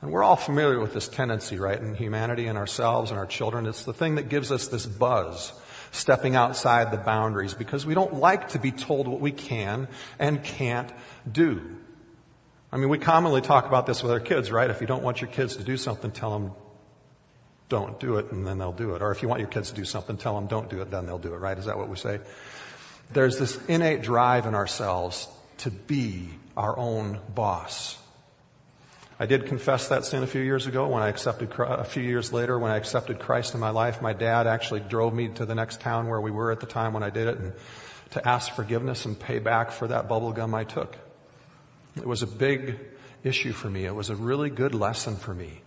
And 0.00 0.12
we're 0.12 0.22
all 0.22 0.36
familiar 0.36 0.78
with 0.78 0.94
this 0.94 1.08
tendency, 1.08 1.58
right, 1.58 1.80
in 1.80 1.96
humanity 1.96 2.46
and 2.46 2.56
ourselves 2.56 3.10
and 3.10 3.18
our 3.18 3.26
children. 3.26 3.66
It's 3.66 3.84
the 3.84 3.92
thing 3.92 4.16
that 4.16 4.28
gives 4.28 4.52
us 4.52 4.68
this 4.68 4.86
buzz 4.86 5.52
stepping 5.90 6.36
outside 6.36 6.90
the 6.90 6.96
boundaries 6.96 7.54
because 7.54 7.86
we 7.86 7.94
don't 7.94 8.14
like 8.14 8.48
to 8.50 8.58
be 8.58 8.70
told 8.72 9.08
what 9.08 9.20
we 9.20 9.32
can 9.32 9.88
and 10.18 10.42
can't 10.42 10.92
do. 11.30 11.78
I 12.72 12.78
mean, 12.78 12.88
we 12.88 12.98
commonly 12.98 13.40
talk 13.40 13.66
about 13.66 13.86
this 13.86 14.02
with 14.02 14.12
our 14.12 14.20
kids, 14.20 14.50
right? 14.50 14.68
If 14.68 14.80
you 14.80 14.86
don't 14.86 15.02
want 15.02 15.20
your 15.20 15.30
kids 15.30 15.56
to 15.56 15.64
do 15.64 15.76
something, 15.76 16.10
tell 16.10 16.30
them 16.30 16.52
don't 17.68 17.98
do 17.98 18.16
it 18.16 18.30
and 18.32 18.46
then 18.46 18.58
they'll 18.58 18.72
do 18.72 18.94
it. 18.94 19.02
Or 19.02 19.10
if 19.10 19.22
you 19.22 19.28
want 19.28 19.40
your 19.40 19.48
kids 19.48 19.70
to 19.70 19.74
do 19.74 19.84
something, 19.84 20.16
tell 20.16 20.34
them 20.34 20.46
don't 20.46 20.68
do 20.68 20.80
it, 20.82 20.90
then 20.90 21.06
they'll 21.06 21.18
do 21.18 21.34
it, 21.34 21.38
right? 21.38 21.58
Is 21.58 21.64
that 21.66 21.78
what 21.78 21.88
we 21.88 21.96
say? 21.96 22.20
There's 23.12 23.38
this 23.38 23.56
innate 23.66 24.02
drive 24.02 24.46
in 24.46 24.54
ourselves 24.54 25.28
to 25.58 25.70
be 25.70 26.28
our 26.56 26.76
own 26.76 27.20
boss. 27.34 27.98
I 29.18 29.24
did 29.24 29.46
confess 29.46 29.88
that 29.88 30.04
sin 30.04 30.22
a 30.22 30.26
few 30.26 30.42
years 30.42 30.66
ago 30.66 30.88
when 30.88 31.02
I 31.02 31.08
accepted, 31.08 31.50
a 31.58 31.84
few 31.84 32.02
years 32.02 32.34
later 32.34 32.58
when 32.58 32.70
I 32.70 32.76
accepted 32.76 33.18
Christ 33.18 33.54
in 33.54 33.60
my 33.60 33.70
life. 33.70 34.02
My 34.02 34.12
dad 34.12 34.46
actually 34.46 34.80
drove 34.80 35.14
me 35.14 35.28
to 35.28 35.46
the 35.46 35.54
next 35.54 35.80
town 35.80 36.08
where 36.08 36.20
we 36.20 36.30
were 36.30 36.52
at 36.52 36.60
the 36.60 36.66
time 36.66 36.92
when 36.92 37.02
I 37.02 37.08
did 37.08 37.28
it 37.28 37.38
and 37.38 37.54
to 38.10 38.28
ask 38.28 38.52
forgiveness 38.52 39.06
and 39.06 39.18
pay 39.18 39.38
back 39.38 39.70
for 39.70 39.88
that 39.88 40.06
bubble 40.08 40.32
gum 40.32 40.54
I 40.54 40.64
took. 40.64 40.98
It 41.96 42.06
was 42.06 42.22
a 42.22 42.26
big 42.26 42.78
issue 43.24 43.52
for 43.52 43.70
me. 43.70 43.86
It 43.86 43.94
was 43.94 44.10
a 44.10 44.16
really 44.16 44.50
good 44.50 44.74
lesson 44.74 45.16
for 45.16 45.34
me. 45.34 45.62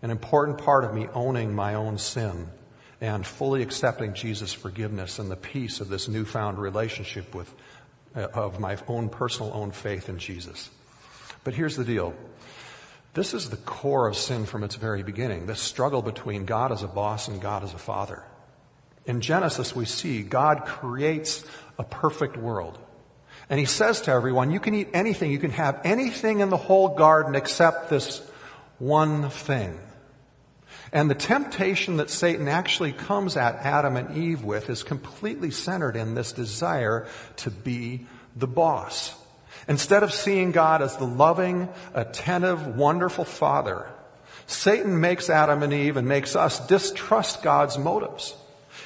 An 0.00 0.10
important 0.10 0.58
part 0.58 0.84
of 0.84 0.94
me 0.94 1.06
owning 1.12 1.54
my 1.54 1.74
own 1.74 1.98
sin 1.98 2.48
and 3.02 3.26
fully 3.26 3.62
accepting 3.62 4.14
Jesus' 4.14 4.54
forgiveness 4.54 5.18
and 5.18 5.30
the 5.30 5.36
peace 5.36 5.80
of 5.80 5.88
this 5.88 6.08
newfound 6.08 6.58
relationship 6.58 7.34
with, 7.34 7.52
uh, 8.16 8.28
of 8.32 8.58
my 8.60 8.78
own 8.88 9.10
personal 9.10 9.52
own 9.52 9.72
faith 9.72 10.08
in 10.08 10.18
Jesus. 10.18 10.70
But 11.44 11.52
here's 11.52 11.76
the 11.76 11.84
deal. 11.84 12.14
This 13.14 13.32
is 13.32 13.48
the 13.48 13.56
core 13.56 14.08
of 14.08 14.16
sin 14.16 14.44
from 14.44 14.64
its 14.64 14.74
very 14.74 15.04
beginning, 15.04 15.46
this 15.46 15.60
struggle 15.60 16.02
between 16.02 16.44
God 16.44 16.72
as 16.72 16.82
a 16.82 16.88
boss 16.88 17.28
and 17.28 17.40
God 17.40 17.62
as 17.62 17.72
a 17.72 17.78
father. 17.78 18.24
In 19.06 19.20
Genesis, 19.20 19.74
we 19.74 19.84
see 19.84 20.22
God 20.22 20.64
creates 20.66 21.44
a 21.78 21.84
perfect 21.84 22.36
world. 22.36 22.76
And 23.48 23.60
he 23.60 23.66
says 23.66 24.00
to 24.02 24.10
everyone, 24.10 24.50
you 24.50 24.58
can 24.58 24.74
eat 24.74 24.88
anything, 24.94 25.30
you 25.30 25.38
can 25.38 25.52
have 25.52 25.80
anything 25.84 26.40
in 26.40 26.50
the 26.50 26.56
whole 26.56 26.96
garden 26.96 27.36
except 27.36 27.88
this 27.88 28.20
one 28.78 29.30
thing. 29.30 29.78
And 30.92 31.08
the 31.08 31.14
temptation 31.14 31.98
that 31.98 32.10
Satan 32.10 32.48
actually 32.48 32.92
comes 32.92 33.36
at 33.36 33.56
Adam 33.56 33.96
and 33.96 34.16
Eve 34.16 34.42
with 34.42 34.70
is 34.70 34.82
completely 34.82 35.50
centered 35.50 35.94
in 35.94 36.14
this 36.14 36.32
desire 36.32 37.06
to 37.36 37.50
be 37.50 38.06
the 38.34 38.46
boss. 38.48 39.14
Instead 39.68 40.02
of 40.02 40.12
seeing 40.12 40.52
God 40.52 40.82
as 40.82 40.96
the 40.96 41.06
loving, 41.06 41.68
attentive, 41.94 42.76
wonderful 42.76 43.24
Father, 43.24 43.86
Satan 44.46 45.00
makes 45.00 45.30
Adam 45.30 45.62
and 45.62 45.72
Eve 45.72 45.96
and 45.96 46.06
makes 46.06 46.36
us 46.36 46.66
distrust 46.66 47.42
God's 47.42 47.78
motives. 47.78 48.34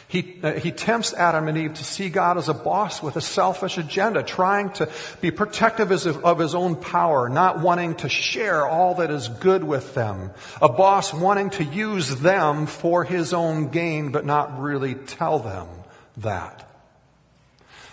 He, 0.08 0.40
uh, 0.42 0.52
he 0.54 0.72
tempts 0.72 1.12
Adam 1.12 1.48
and 1.48 1.58
Eve 1.58 1.74
to 1.74 1.84
see 1.84 2.08
God 2.08 2.38
as 2.38 2.48
a 2.48 2.54
boss 2.54 3.02
with 3.02 3.16
a 3.16 3.20
selfish 3.20 3.76
agenda, 3.76 4.22
trying 4.22 4.70
to 4.72 4.88
be 5.20 5.30
protective 5.30 5.90
of 5.92 6.38
his 6.38 6.54
own 6.54 6.76
power, 6.76 7.28
not 7.28 7.60
wanting 7.60 7.94
to 7.96 8.08
share 8.08 8.66
all 8.66 8.94
that 8.96 9.10
is 9.10 9.28
good 9.28 9.62
with 9.62 9.94
them. 9.94 10.30
A 10.62 10.68
boss 10.68 11.12
wanting 11.12 11.50
to 11.50 11.64
use 11.64 12.08
them 12.20 12.66
for 12.66 13.04
his 13.04 13.34
own 13.34 13.68
gain, 13.68 14.10
but 14.10 14.24
not 14.24 14.58
really 14.58 14.94
tell 14.94 15.40
them 15.40 15.68
that. 16.18 16.66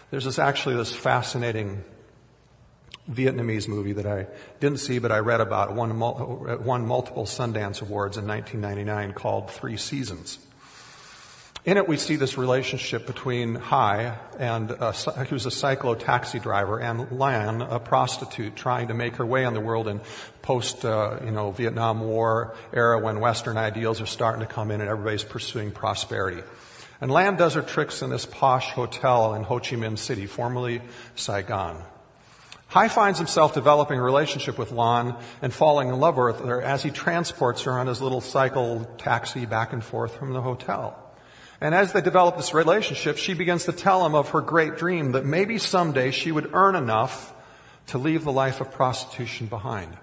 There's 0.10 0.26
this 0.26 0.40
actually 0.40 0.78
this 0.78 0.96
fascinating 0.96 1.84
Vietnamese 3.12 3.68
movie 3.68 3.94
that 3.94 4.08
I 4.08 4.28
didn't 4.60 4.80
see, 4.80 5.00
but 5.00 5.12
I 5.12 5.20
read 5.20 5.42
about. 5.42 5.74
Won, 5.74 6.00
won 6.00 6.88
multiple 6.88 7.26
Sundance 7.26 7.82
Awards 7.82 8.18
in 8.18 8.28
1999 8.28 9.14
called 9.14 9.52
Three 9.52 9.78
Seasons. 9.78 10.40
In 11.66 11.78
it, 11.78 11.88
we 11.88 11.98
see 11.98 12.16
this 12.16 12.38
relationship 12.38 13.08
between 13.08 13.56
Hai, 13.56 14.20
and 14.38 14.70
a, 14.70 14.92
who's 14.92 15.48
a 15.48 15.50
cyclo 15.50 15.98
taxi 15.98 16.38
driver, 16.38 16.80
and 16.80 17.12
Lan, 17.12 17.62
a 17.62 17.80
prostitute, 17.80 18.56
trying 18.56 18.90
to 18.90 18.94
make 18.94 19.16
her 19.16 19.26
way 19.26 19.46
in 19.46 19.56
the 19.56 19.60
world 19.60 19.88
in 19.88 20.00
post, 20.44 20.86
uh, 20.86 21.18
you 21.26 21.32
know, 21.32 21.50
Vietnam 21.50 22.02
War 22.02 22.56
era 22.72 23.00
when 23.00 23.20
Western 23.20 23.58
ideals 23.58 24.00
are 24.00 24.06
starting 24.06 24.46
to 24.46 24.52
come 24.52 24.70
in 24.70 24.80
and 24.80 24.88
everybody's 24.88 25.24
pursuing 25.24 25.72
prosperity. 25.72 26.44
And 27.02 27.10
Lan 27.10 27.36
does 27.36 27.56
her 27.56 27.64
tricks 27.64 28.04
in 28.04 28.12
this 28.12 28.28
posh 28.28 28.70
hotel 28.70 29.34
in 29.34 29.42
Ho 29.44 29.58
Chi 29.58 29.76
Minh 29.76 29.98
City, 29.98 30.28
formerly 30.28 30.84
Saigon. 31.16 31.78
Hai 32.76 32.90
finds 32.90 33.20
himself 33.20 33.54
developing 33.54 34.00
a 34.00 34.04
relationship 34.04 34.58
with 34.58 34.74
Lan 34.74 35.16
and 35.42 35.54
falling 35.54 35.88
in 35.88 35.98
love 35.98 36.18
with 36.18 36.42
her 36.42 36.62
as 36.62 36.84
he 36.84 36.92
transports 36.92 37.62
her 37.62 37.72
on 37.72 37.88
his 37.88 38.02
little 38.02 38.20
cycle 38.20 38.84
taxi 38.98 39.46
back 39.46 39.72
and 39.72 39.82
forth 39.82 40.18
from 40.18 40.34
the 40.34 40.42
hotel. 40.42 40.94
And 41.62 41.74
as 41.74 41.94
they 41.94 42.02
develop 42.02 42.36
this 42.36 42.54
relationship, 42.54 43.16
she 43.16 43.34
begins 43.34 43.64
to 43.64 43.72
tell 43.72 44.06
him 44.06 44.14
of 44.14 44.28
her 44.32 44.42
great 44.42 44.76
dream 44.76 45.14
that 45.14 45.24
maybe 45.24 45.58
someday 45.58 46.12
she 46.12 46.34
would 46.34 46.54
earn 46.54 46.76
enough 46.76 47.34
to 47.88 47.98
leave 47.98 48.26
the 48.26 48.34
life 48.34 48.60
of 48.60 48.74
prostitution 48.74 49.48
behind. 49.48 49.96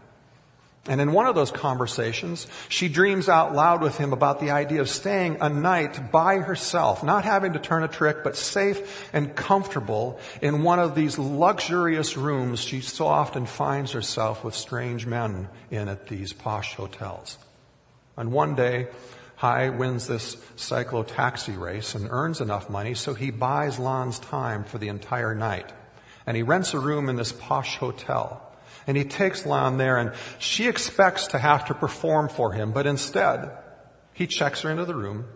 And 0.86 1.00
in 1.00 1.12
one 1.12 1.26
of 1.26 1.36
those 1.36 1.52
conversations, 1.52 2.48
she 2.68 2.88
dreams 2.88 3.28
out 3.28 3.54
loud 3.54 3.82
with 3.82 3.98
him 3.98 4.12
about 4.12 4.40
the 4.40 4.50
idea 4.50 4.80
of 4.80 4.88
staying 4.88 5.38
a 5.40 5.48
night 5.48 6.10
by 6.10 6.38
herself, 6.38 7.04
not 7.04 7.24
having 7.24 7.52
to 7.52 7.60
turn 7.60 7.84
a 7.84 7.88
trick, 7.88 8.24
but 8.24 8.36
safe 8.36 9.08
and 9.12 9.36
comfortable 9.36 10.18
in 10.40 10.64
one 10.64 10.80
of 10.80 10.96
these 10.96 11.18
luxurious 11.18 12.16
rooms 12.16 12.58
she 12.58 12.80
so 12.80 13.06
often 13.06 13.46
finds 13.46 13.92
herself 13.92 14.42
with 14.42 14.56
strange 14.56 15.06
men 15.06 15.48
in 15.70 15.88
at 15.88 16.08
these 16.08 16.32
posh 16.32 16.74
hotels. 16.74 17.38
And 18.16 18.32
one 18.32 18.56
day, 18.56 18.88
Hai 19.36 19.70
wins 19.70 20.06
this 20.06 20.36
cyclo 20.56 21.06
taxi 21.06 21.52
race 21.52 21.94
and 21.94 22.08
earns 22.10 22.40
enough 22.40 22.70
money 22.70 22.94
so 22.94 23.14
he 23.14 23.30
buys 23.30 23.78
Lan's 23.78 24.20
time 24.20 24.62
for 24.62 24.78
the 24.78 24.86
entire 24.86 25.34
night. 25.34 25.72
And 26.26 26.36
he 26.36 26.42
rents 26.42 26.74
a 26.74 26.78
room 26.78 27.08
in 27.08 27.16
this 27.16 27.32
posh 27.32 27.76
hotel. 27.76 28.51
And 28.86 28.96
he 28.96 29.04
takes 29.04 29.46
Lan 29.46 29.78
there 29.78 29.96
and 29.96 30.12
she 30.38 30.68
expects 30.68 31.28
to 31.28 31.38
have 31.38 31.66
to 31.66 31.74
perform 31.74 32.28
for 32.28 32.52
him, 32.52 32.72
but 32.72 32.86
instead, 32.86 33.50
he 34.12 34.26
checks 34.26 34.62
her 34.62 34.70
into 34.70 34.84
the 34.84 34.94
room. 34.94 35.26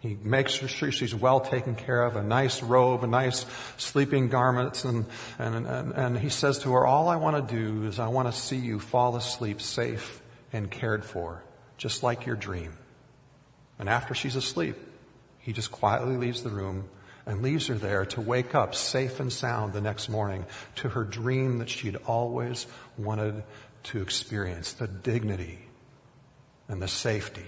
He 0.00 0.16
makes 0.22 0.52
sure 0.52 0.90
she's 0.90 1.14
well 1.14 1.40
taken 1.40 1.74
care 1.74 2.02
of, 2.02 2.16
a 2.16 2.22
nice 2.22 2.62
robe, 2.62 3.04
a 3.04 3.06
nice 3.06 3.44
sleeping 3.76 4.28
garments, 4.28 4.84
and, 4.84 5.04
and, 5.38 5.66
and, 5.66 5.92
and 5.92 6.18
he 6.18 6.30
says 6.30 6.58
to 6.60 6.72
her, 6.72 6.86
all 6.86 7.08
I 7.08 7.16
want 7.16 7.48
to 7.48 7.54
do 7.54 7.86
is 7.86 7.98
I 7.98 8.08
want 8.08 8.32
to 8.32 8.38
see 8.38 8.56
you 8.56 8.80
fall 8.80 9.16
asleep 9.16 9.60
safe 9.60 10.22
and 10.54 10.70
cared 10.70 11.04
for, 11.04 11.44
just 11.76 12.02
like 12.02 12.24
your 12.24 12.36
dream. 12.36 12.72
And 13.78 13.90
after 13.90 14.14
she's 14.14 14.36
asleep, 14.36 14.76
he 15.38 15.52
just 15.52 15.70
quietly 15.70 16.16
leaves 16.16 16.42
the 16.42 16.50
room 16.50 16.88
and 17.30 17.42
leaves 17.42 17.68
her 17.68 17.76
there 17.76 18.04
to 18.04 18.20
wake 18.20 18.56
up 18.56 18.74
safe 18.74 19.20
and 19.20 19.32
sound 19.32 19.72
the 19.72 19.80
next 19.80 20.08
morning 20.08 20.44
to 20.74 20.88
her 20.88 21.04
dream 21.04 21.58
that 21.58 21.68
she'd 21.68 21.94
always 22.08 22.66
wanted 22.98 23.44
to 23.84 24.02
experience 24.02 24.72
the 24.72 24.88
dignity 24.88 25.60
and 26.66 26.82
the 26.82 26.88
safety. 26.88 27.46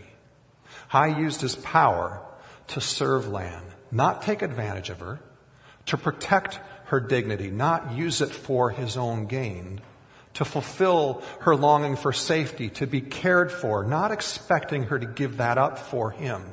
Hai 0.87 1.19
used 1.19 1.41
his 1.41 1.57
power 1.57 2.23
to 2.69 2.81
serve 2.81 3.27
Lan, 3.27 3.61
not 3.91 4.23
take 4.23 4.43
advantage 4.43 4.89
of 4.89 5.01
her, 5.01 5.19
to 5.87 5.97
protect 5.97 6.61
her 6.85 7.01
dignity, 7.01 7.51
not 7.51 7.91
use 7.97 8.21
it 8.21 8.31
for 8.31 8.71
his 8.71 8.97
own 8.97 9.27
gain, 9.27 9.81
to 10.35 10.45
fulfill 10.45 11.25
her 11.41 11.57
longing 11.57 11.97
for 11.97 12.13
safety, 12.13 12.71
to 12.71 12.87
be 12.87 13.01
cared 13.01 13.51
for, 13.51 13.83
not 13.83 14.13
expecting 14.13 14.85
her 14.85 14.99
to 15.01 15.07
give 15.07 15.39
that 15.39 15.59
up 15.59 15.77
for 15.77 16.13
him. 16.13 16.45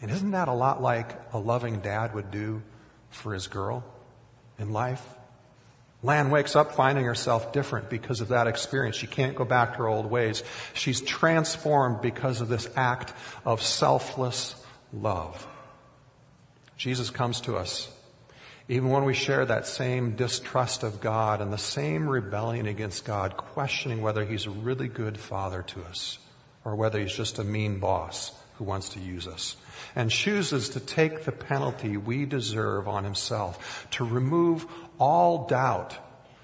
And 0.00 0.10
isn't 0.10 0.32
that 0.32 0.48
a 0.48 0.52
lot 0.52 0.82
like 0.82 1.10
a 1.32 1.38
loving 1.38 1.80
dad 1.80 2.14
would 2.14 2.30
do 2.30 2.62
for 3.10 3.32
his 3.32 3.46
girl 3.46 3.84
in 4.58 4.72
life? 4.72 5.02
Lan 6.02 6.30
wakes 6.30 6.54
up 6.54 6.74
finding 6.74 7.04
herself 7.04 7.52
different 7.52 7.88
because 7.88 8.20
of 8.20 8.28
that 8.28 8.46
experience. 8.46 8.96
She 8.96 9.06
can't 9.06 9.34
go 9.34 9.44
back 9.44 9.72
to 9.72 9.78
her 9.78 9.88
old 9.88 10.06
ways. 10.06 10.42
She's 10.74 11.00
transformed 11.00 12.02
because 12.02 12.40
of 12.40 12.48
this 12.48 12.68
act 12.76 13.12
of 13.44 13.62
selfless 13.62 14.54
love. 14.92 15.46
Jesus 16.76 17.10
comes 17.10 17.40
to 17.42 17.56
us 17.56 17.90
even 18.68 18.90
when 18.90 19.04
we 19.04 19.14
share 19.14 19.44
that 19.46 19.66
same 19.66 20.16
distrust 20.16 20.82
of 20.82 21.00
God 21.00 21.40
and 21.40 21.52
the 21.52 21.58
same 21.58 22.08
rebellion 22.08 22.66
against 22.66 23.04
God, 23.04 23.36
questioning 23.36 24.02
whether 24.02 24.24
He's 24.24 24.46
a 24.46 24.50
really 24.50 24.88
good 24.88 25.18
father 25.18 25.62
to 25.68 25.84
us 25.84 26.18
or 26.64 26.74
whether 26.74 26.98
He's 26.98 27.14
just 27.14 27.38
a 27.38 27.44
mean 27.44 27.78
boss 27.78 28.32
who 28.58 28.64
wants 28.64 28.90
to 28.90 29.00
use 29.00 29.26
us 29.26 29.56
and 29.94 30.10
chooses 30.10 30.70
to 30.70 30.80
take 30.80 31.24
the 31.24 31.32
penalty 31.32 31.96
we 31.96 32.24
deserve 32.24 32.88
on 32.88 33.04
Himself 33.04 33.86
to 33.92 34.04
remove 34.04 34.66
all 34.98 35.46
doubt 35.46 35.96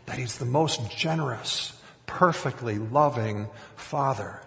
that 0.06 0.18
He's 0.18 0.38
the 0.38 0.44
most 0.44 0.90
generous, 0.90 1.72
perfectly 2.06 2.78
loving 2.78 3.48
Father. 3.76 4.40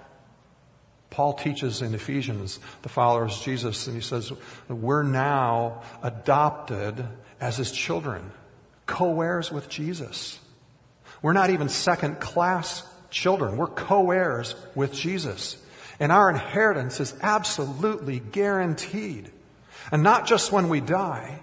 Paul 1.09 1.33
teaches 1.33 1.81
in 1.81 1.95
Ephesians, 1.95 2.59
the 2.81 2.89
followers 2.89 3.37
of 3.37 3.43
Jesus, 3.43 3.87
and 3.87 3.95
he 3.95 4.01
says, 4.01 4.33
we're 4.67 5.01
now 5.03 5.81
adopted 6.03 7.05
as 7.39 7.55
his 7.55 7.71
children, 7.71 8.31
co-heirs 8.85 9.49
with 9.49 9.69
Jesus. 9.69 10.39
We're 11.21 11.31
not 11.31 11.51
even 11.51 11.69
second 11.69 12.19
class 12.19 12.83
children. 13.11 13.55
We're 13.55 13.67
co-heirs 13.67 14.55
with 14.75 14.91
Jesus. 14.91 15.55
And 15.99 16.11
our 16.11 16.29
inheritance 16.29 16.99
is 16.99 17.15
absolutely 17.21 18.19
guaranteed. 18.19 19.31
And 19.91 20.03
not 20.03 20.25
just 20.27 20.51
when 20.51 20.69
we 20.69 20.81
die, 20.81 21.41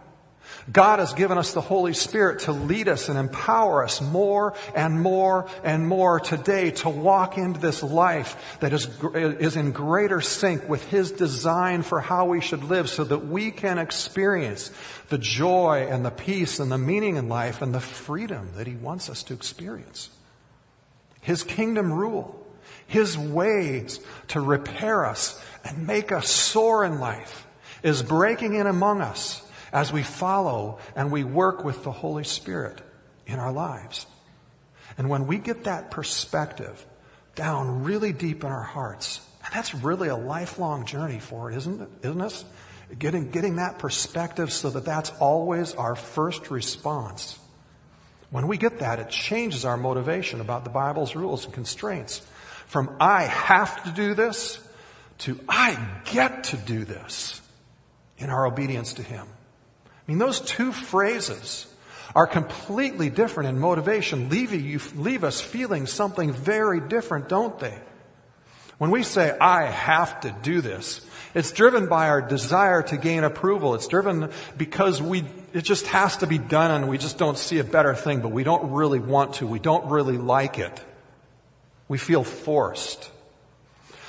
God 0.70 1.00
has 1.00 1.12
given 1.14 1.38
us 1.38 1.52
the 1.52 1.60
Holy 1.60 1.92
Spirit 1.92 2.40
to 2.40 2.52
lead 2.52 2.86
us 2.86 3.08
and 3.08 3.18
empower 3.18 3.82
us 3.82 4.00
more 4.00 4.54
and 4.76 5.00
more 5.00 5.48
and 5.64 5.86
more 5.86 6.20
today 6.20 6.70
to 6.70 6.88
walk 6.88 7.36
into 7.36 7.58
this 7.58 7.82
life 7.82 8.58
that 8.60 8.72
is, 8.72 8.88
is 9.14 9.56
in 9.56 9.72
greater 9.72 10.20
sync 10.20 10.68
with 10.68 10.88
His 10.88 11.10
design 11.10 11.82
for 11.82 12.00
how 12.00 12.26
we 12.26 12.40
should 12.40 12.64
live 12.64 12.88
so 12.88 13.02
that 13.04 13.26
we 13.26 13.50
can 13.50 13.78
experience 13.78 14.70
the 15.08 15.18
joy 15.18 15.88
and 15.90 16.04
the 16.04 16.10
peace 16.10 16.60
and 16.60 16.70
the 16.70 16.78
meaning 16.78 17.16
in 17.16 17.28
life 17.28 17.60
and 17.60 17.74
the 17.74 17.80
freedom 17.80 18.50
that 18.56 18.66
He 18.66 18.76
wants 18.76 19.08
us 19.08 19.24
to 19.24 19.34
experience. 19.34 20.10
His 21.22 21.42
kingdom 21.42 21.92
rule, 21.92 22.41
His 22.92 23.16
ways 23.16 24.00
to 24.28 24.40
repair 24.42 25.06
us 25.06 25.42
and 25.64 25.86
make 25.86 26.12
us 26.12 26.28
soar 26.28 26.84
in 26.84 27.00
life 27.00 27.46
is 27.82 28.02
breaking 28.02 28.54
in 28.54 28.66
among 28.66 29.00
us 29.00 29.42
as 29.72 29.90
we 29.90 30.02
follow 30.02 30.78
and 30.94 31.10
we 31.10 31.24
work 31.24 31.64
with 31.64 31.84
the 31.84 31.90
Holy 31.90 32.24
Spirit 32.24 32.82
in 33.26 33.38
our 33.38 33.50
lives. 33.50 34.04
And 34.98 35.08
when 35.08 35.26
we 35.26 35.38
get 35.38 35.64
that 35.64 35.90
perspective 35.90 36.84
down 37.34 37.82
really 37.82 38.12
deep 38.12 38.44
in 38.44 38.50
our 38.50 38.62
hearts, 38.62 39.26
and 39.42 39.54
that's 39.54 39.74
really 39.74 40.08
a 40.08 40.16
lifelong 40.16 40.84
journey 40.84 41.18
for 41.18 41.50
isn't 41.50 41.80
it? 41.80 41.88
Isn't 42.02 42.20
it? 42.20 42.44
Getting, 42.98 43.30
getting 43.30 43.56
that 43.56 43.78
perspective 43.78 44.52
so 44.52 44.68
that 44.68 44.84
that's 44.84 45.08
always 45.12 45.74
our 45.74 45.96
first 45.96 46.50
response. 46.50 47.38
When 48.28 48.48
we 48.48 48.58
get 48.58 48.80
that, 48.80 48.98
it 48.98 49.08
changes 49.08 49.64
our 49.64 49.78
motivation 49.78 50.42
about 50.42 50.64
the 50.64 50.70
Bible's 50.70 51.16
rules 51.16 51.46
and 51.46 51.54
constraints. 51.54 52.20
From 52.72 52.96
I 52.98 53.24
have 53.24 53.84
to 53.84 53.90
do 53.90 54.14
this 54.14 54.58
to 55.18 55.38
I 55.46 55.78
get 56.06 56.44
to 56.44 56.56
do 56.56 56.86
this 56.86 57.42
in 58.16 58.30
our 58.30 58.46
obedience 58.46 58.94
to 58.94 59.02
Him. 59.02 59.26
I 59.84 59.90
mean, 60.06 60.16
those 60.16 60.40
two 60.40 60.72
phrases 60.72 61.66
are 62.14 62.26
completely 62.26 63.10
different 63.10 63.50
in 63.50 63.58
motivation, 63.58 64.30
leave, 64.30 64.54
you, 64.54 64.80
leave 64.96 65.22
us 65.22 65.38
feeling 65.38 65.86
something 65.86 66.32
very 66.32 66.80
different, 66.80 67.28
don't 67.28 67.58
they? 67.58 67.78
When 68.78 68.90
we 68.90 69.02
say, 69.02 69.36
I 69.38 69.64
have 69.64 70.22
to 70.22 70.34
do 70.42 70.62
this, 70.62 71.06
it's 71.34 71.52
driven 71.52 71.88
by 71.90 72.08
our 72.08 72.22
desire 72.22 72.82
to 72.84 72.96
gain 72.96 73.22
approval. 73.22 73.74
It's 73.74 73.86
driven 73.86 74.30
because 74.56 75.02
we, 75.02 75.24
it 75.52 75.64
just 75.64 75.86
has 75.88 76.16
to 76.16 76.26
be 76.26 76.38
done 76.38 76.70
and 76.70 76.88
we 76.88 76.96
just 76.96 77.18
don't 77.18 77.36
see 77.36 77.58
a 77.58 77.64
better 77.64 77.94
thing, 77.94 78.22
but 78.22 78.30
we 78.30 78.44
don't 78.44 78.72
really 78.72 78.98
want 78.98 79.34
to. 79.34 79.46
We 79.46 79.58
don't 79.58 79.90
really 79.90 80.16
like 80.16 80.58
it. 80.58 80.82
We 81.92 81.98
feel 81.98 82.24
forced. 82.24 83.10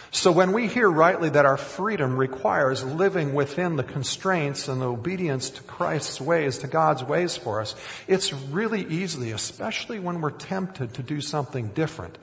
So 0.09 0.31
when 0.31 0.53
we 0.53 0.67
hear 0.67 0.89
rightly 0.89 1.27
that 1.31 1.45
our 1.45 1.57
freedom 1.57 2.15
requires 2.15 2.81
living 2.81 3.33
within 3.33 3.75
the 3.75 3.83
constraints 3.83 4.69
and 4.69 4.81
the 4.81 4.85
obedience 4.85 5.49
to 5.49 5.63
Christ's 5.63 6.21
ways, 6.21 6.59
to 6.59 6.67
God's 6.67 7.03
ways 7.03 7.35
for 7.35 7.59
us, 7.59 7.75
it's 8.07 8.31
really 8.31 8.85
easy, 8.85 9.31
especially 9.31 9.99
when 9.99 10.21
we're 10.21 10.31
tempted 10.31 10.93
to 10.93 11.03
do 11.03 11.19
something 11.19 11.71
different, 11.73 12.17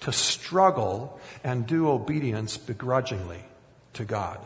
to 0.00 0.10
struggle 0.10 1.20
and 1.44 1.64
do 1.64 1.90
obedience 1.90 2.56
begrudgingly 2.56 3.44
to 3.92 4.04
God. 4.04 4.40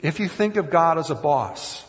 If 0.00 0.20
you 0.20 0.28
think 0.28 0.54
of 0.54 0.70
God 0.70 0.98
as 0.98 1.10
a 1.10 1.16
boss, 1.16 1.84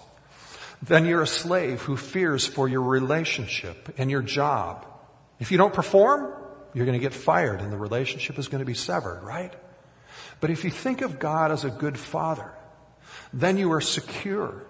then 0.82 1.06
you're 1.06 1.22
a 1.22 1.28
slave 1.28 1.84
who 1.84 1.98
fears 1.98 2.48
for 2.48 2.68
your 2.68 2.82
relationship 2.82 3.94
and 4.00 4.10
your 4.10 4.24
job. 4.24 4.88
If 5.40 5.52
you 5.52 5.60
don't 5.60 5.72
perform, 5.72 6.34
you're 6.76 6.86
going 6.86 7.00
to 7.00 7.04
get 7.04 7.14
fired 7.14 7.62
and 7.62 7.72
the 7.72 7.78
relationship 7.78 8.38
is 8.38 8.50
going 8.50 8.60
to 8.60 8.66
be 8.66 8.76
severed, 8.76 9.24
right? 9.24 9.54
But 10.42 10.50
if 10.52 10.64
you 10.66 10.70
think 10.70 11.02
of 11.02 11.18
God 11.18 11.52
as 11.52 11.64
a 11.64 11.70
good 11.70 11.98
father, 11.98 12.52
then 13.34 13.58
you 13.58 13.72
are 13.72 13.82
secure. 13.82 14.62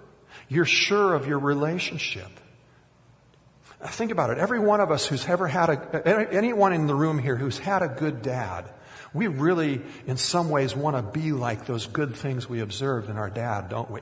You're 0.48 0.66
sure 0.66 1.16
of 1.16 1.28
your 1.28 1.40
relationship. 1.40 2.30
Think 3.82 4.12
about 4.12 4.30
it. 4.30 4.38
Every 4.38 4.60
one 4.60 4.80
of 4.80 4.92
us 4.92 5.06
who's 5.06 5.26
ever 5.28 5.48
had 5.48 5.70
a, 5.70 6.32
anyone 6.32 6.74
in 6.74 6.88
the 6.88 6.96
room 6.96 7.18
here 7.18 7.36
who's 7.36 7.58
had 7.58 7.82
a 7.82 7.88
good 7.88 8.22
dad, 8.22 8.70
we 9.14 9.28
really, 9.28 9.82
in 10.06 10.18
some 10.18 10.50
ways, 10.50 10.76
want 10.76 10.96
to 10.96 11.20
be 11.20 11.32
like 11.32 11.66
those 11.66 11.88
good 11.88 12.16
things 12.16 12.48
we 12.48 12.62
observed 12.62 13.10
in 13.10 13.18
our 13.18 13.30
dad, 13.30 13.70
don't 13.70 13.90
we? 13.90 14.02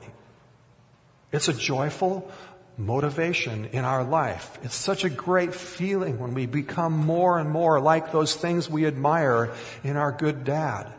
It's 1.32 1.48
a 1.48 1.54
joyful 1.54 2.30
motivation 2.76 3.66
in 3.66 3.84
our 3.84 4.04
life. 4.04 4.58
It's 4.62 4.74
such 4.74 5.04
a 5.04 5.10
great 5.10 5.54
feeling 5.54 6.18
when 6.18 6.34
we 6.34 6.46
become 6.46 6.92
more 6.92 7.38
and 7.38 7.50
more 7.50 7.80
like 7.80 8.12
those 8.12 8.34
things 8.34 8.68
we 8.68 8.86
admire 8.86 9.52
in 9.82 9.96
our 9.96 10.12
good 10.12 10.44
dad. 10.44 10.92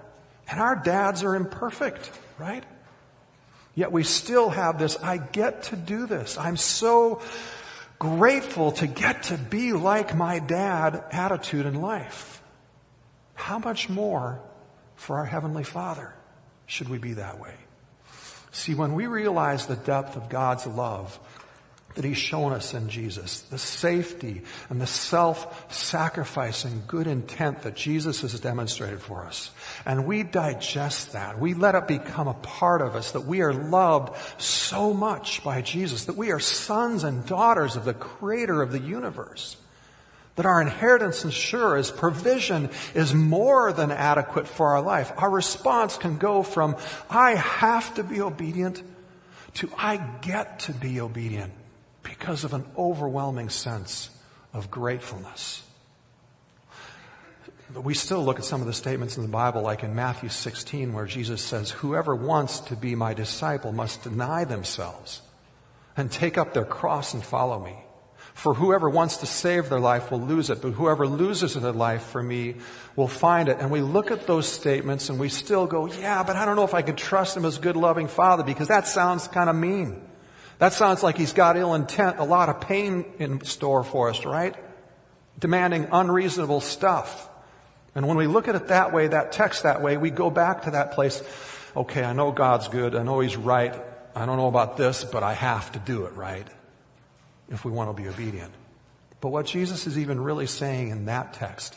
And 0.48 0.60
our 0.60 0.76
dads 0.76 1.24
are 1.24 1.36
imperfect, 1.36 2.12
right? 2.38 2.64
Yet 3.74 3.92
we 3.92 4.04
still 4.04 4.50
have 4.50 4.80
this, 4.80 4.98
I 5.02 5.18
get 5.18 5.64
to 5.64 5.76
do 5.76 6.08
this. 6.08 6.38
I'm 6.38 6.58
so 6.58 7.22
grateful 8.00 8.72
to 8.74 8.88
get 8.88 9.24
to 9.24 9.38
be 9.38 9.74
like 9.74 10.16
my 10.16 10.40
dad 10.40 11.04
attitude 11.12 11.66
in 11.66 11.82
life. 11.82 12.42
How 13.34 13.60
much 13.60 13.90
more 13.90 14.42
for 14.96 15.18
our 15.18 15.26
Heavenly 15.26 15.64
Father 15.64 16.14
should 16.68 16.88
we 16.88 17.00
be 17.00 17.14
that 17.14 17.40
way? 17.40 17.56
See, 18.52 18.74
when 18.74 18.94
we 18.94 19.08
realize 19.08 19.66
the 19.66 19.76
depth 19.76 20.16
of 20.16 20.30
God's 20.30 20.66
love, 20.66 21.20
that 21.96 22.06
He's 22.06 22.18
shown 22.18 22.54
us 22.54 22.74
in 22.74 22.90
Jesus, 22.90 23.42
the 23.42 23.58
safety 23.58 24.44
and 24.70 24.80
the 24.80 24.88
self-sacrificing 24.88 26.84
good 26.88 27.08
intent 27.08 27.64
that 27.64 27.76
Jesus 27.76 28.22
has 28.22 28.40
demonstrated 28.40 29.02
for 29.02 29.26
us. 29.26 29.52
And 29.86 30.06
we 30.06 30.24
digest 30.24 31.14
that. 31.14 31.40
We 31.40 31.54
let 31.54 31.76
it 31.76 31.88
become 31.88 32.28
a 32.28 32.34
part 32.36 32.82
of 32.82 32.96
us 32.96 33.12
that 33.12 33.26
we 33.26 33.42
are 33.42 33.54
loved 33.54 34.16
so 34.42 34.94
much 34.94 35.44
by 35.44 35.62
Jesus, 35.62 36.06
that 36.06 36.18
we 36.18 36.32
are 36.32 36.40
sons 36.40 37.04
and 37.04 37.26
daughters 37.26 37.76
of 37.76 37.86
the 37.86 37.94
creator 37.94 38.62
of 38.62 38.72
the 38.72 38.80
universe. 38.80 39.58
That 40.36 40.46
our 40.46 40.62
inheritance 40.62 41.24
and 41.24 41.34
sure 41.34 41.78
His 41.78 41.92
provision 41.92 42.70
is 42.94 43.14
more 43.14 43.72
than 43.72 43.90
adequate 43.92 44.48
for 44.50 44.72
our 44.72 44.82
life. 44.82 45.12
Our 45.18 45.30
response 45.30 45.98
can 45.98 46.18
go 46.18 46.44
from, 46.44 46.76
I 47.10 47.36
have 47.36 47.96
to 47.96 48.04
be 48.04 48.22
obedient 48.22 48.84
to 49.56 49.70
I 49.78 49.98
get 50.22 50.60
to 50.60 50.74
be 50.74 51.00
obedient 51.00 51.54
because 52.06 52.44
of 52.44 52.54
an 52.54 52.66
overwhelming 52.78 53.50
sense 53.50 54.10
of 54.54 54.72
gratefulness. 54.72 55.64
But 57.74 57.82
we 57.84 57.96
still 57.96 58.24
look 58.24 58.38
at 58.38 58.46
some 58.46 58.62
of 58.62 58.68
the 58.68 58.74
statements 58.74 59.18
in 59.18 59.24
the 59.24 59.30
Bible, 59.30 59.64
like 59.64 59.84
in 59.84 59.96
Matthew 59.96 60.30
16, 60.30 60.94
where 60.94 61.06
Jesus 61.06 61.42
says, 61.42 61.72
Whoever 61.72 62.16
wants 62.16 62.60
to 62.62 62.76
be 62.76 62.96
my 62.96 63.14
disciple 63.14 63.72
must 63.72 64.04
deny 64.04 64.46
themselves 64.46 65.22
and 65.98 66.12
take 66.12 66.38
up 66.38 66.54
their 66.54 66.64
cross 66.64 67.14
and 67.14 67.24
follow 67.24 67.60
me. 67.60 67.76
For 68.34 68.54
whoever 68.54 68.90
wants 68.90 69.18
to 69.18 69.26
save 69.26 69.70
their 69.70 69.80
life 69.80 70.12
will 70.12 70.22
lose 70.22 70.50
it, 70.50 70.62
but 70.62 70.72
whoever 70.72 71.08
loses 71.08 71.56
their 71.56 71.72
life 71.72 72.04
for 72.04 72.22
me 72.22 72.56
will 72.96 73.08
find 73.08 73.50
it. 73.50 73.58
And 73.60 73.72
we 73.72 73.82
look 73.82 74.12
at 74.12 74.28
those 74.28 74.48
statements 74.48 75.10
and 75.10 75.20
we 75.20 75.30
still 75.30 75.66
go, 75.66 75.86
yeah, 75.88 76.22
but 76.22 76.36
I 76.36 76.46
don't 76.46 76.58
know 76.58 76.66
if 76.66 76.74
I 76.74 76.82
can 76.82 76.98
trust 76.98 77.36
him 77.36 77.46
as 77.46 77.58
good 77.58 77.78
loving 77.78 78.08
father 78.08 78.44
because 78.44 78.68
that 78.68 78.88
sounds 78.88 79.28
kind 79.28 79.50
of 79.50 79.56
mean. 79.56 80.02
That 80.60 80.74
sounds 80.74 81.04
like 81.04 81.18
he's 81.18 81.34
got 81.34 81.58
ill 81.58 81.74
intent, 81.74 82.18
a 82.20 82.24
lot 82.24 82.50
of 82.50 82.62
pain 82.62 83.06
in 83.20 83.44
store 83.44 83.84
for 83.84 84.10
us, 84.10 84.26
right? 84.26 84.56
Demanding 85.40 85.90
unreasonable 85.92 86.62
stuff. 86.62 87.30
And 87.94 88.08
when 88.08 88.18
we 88.18 88.28
look 88.28 88.48
at 88.48 88.56
it 88.56 88.68
that 88.68 88.94
way, 88.94 89.08
that 89.08 89.32
text 89.32 89.64
that 89.64 89.82
way, 89.82 89.98
we 89.98 90.12
go 90.12 90.30
back 90.30 90.64
to 90.64 90.72
that 90.72 90.94
place. 90.94 91.22
Okay, 91.76 92.04
I 92.04 92.14
know 92.14 92.32
God's 92.32 92.68
good. 92.70 92.96
I 92.96 93.04
know 93.04 93.20
He's 93.20 93.36
right. 93.36 93.74
I 94.16 94.26
don't 94.26 94.38
know 94.38 94.48
about 94.48 94.78
this, 94.78 95.04
but 95.04 95.24
I 95.24 95.34
have 95.34 95.72
to 95.74 95.80
do 95.80 96.06
it, 96.06 96.14
right? 96.14 96.48
If 97.50 97.66
we 97.66 97.72
want 97.72 97.96
to 97.96 98.02
be 98.02 98.08
obedient. 98.08 98.54
But 99.20 99.30
what 99.30 99.46
Jesus 99.46 99.88
is 99.88 99.98
even 99.98 100.22
really 100.22 100.48
saying 100.48 100.90
in 100.90 101.06
that 101.06 101.34
text 101.34 101.76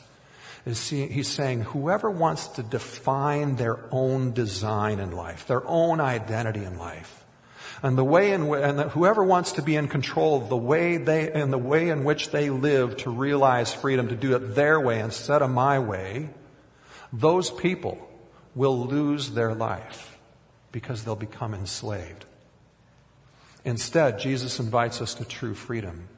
is 0.67 0.89
He's 0.89 1.29
saying 1.29 1.63
whoever 1.63 2.11
wants 2.11 2.47
to 2.49 2.63
define 2.63 3.57
their 3.57 3.79
own 3.91 4.33
design 4.33 5.01
in 5.01 5.13
life, 5.13 5.47
their 5.47 5.67
own 5.67 6.01
identity 6.01 6.65
in 6.65 6.79
life, 6.79 7.25
and 7.83 7.97
the 7.97 8.05
way 8.05 8.33
in 8.33 8.43
and 8.55 8.91
whoever 8.91 9.23
wants 9.23 9.53
to 9.53 9.63
be 9.63 9.77
in 9.77 9.89
control 9.89 10.43
of 10.43 10.49
the 10.49 10.57
way 10.57 10.97
they 10.97 11.31
and 11.31 11.53
the 11.53 11.59
way 11.59 11.89
in 11.89 12.05
which 12.05 12.31
they 12.31 12.51
live 12.51 12.97
to 12.99 13.11
realize 13.11 13.73
freedom 13.73 14.09
to 14.09 14.17
do 14.17 14.35
it 14.35 14.55
their 14.55 14.81
way 14.81 15.01
instead 15.01 15.43
of 15.43 15.51
my 15.51 15.79
way 15.79 16.31
those 17.13 17.51
people 17.51 17.99
will 18.55 18.87
lose 18.87 19.31
their 19.31 19.55
life 19.55 20.19
because 20.73 21.05
they'll 21.05 21.17
become 21.17 21.55
enslaved. 21.55 22.25
Instead 23.65 24.19
jesus 24.19 24.59
invites 24.59 25.01
us 25.01 25.15
to 25.15 25.25
true 25.25 25.55
freedom 25.55 26.09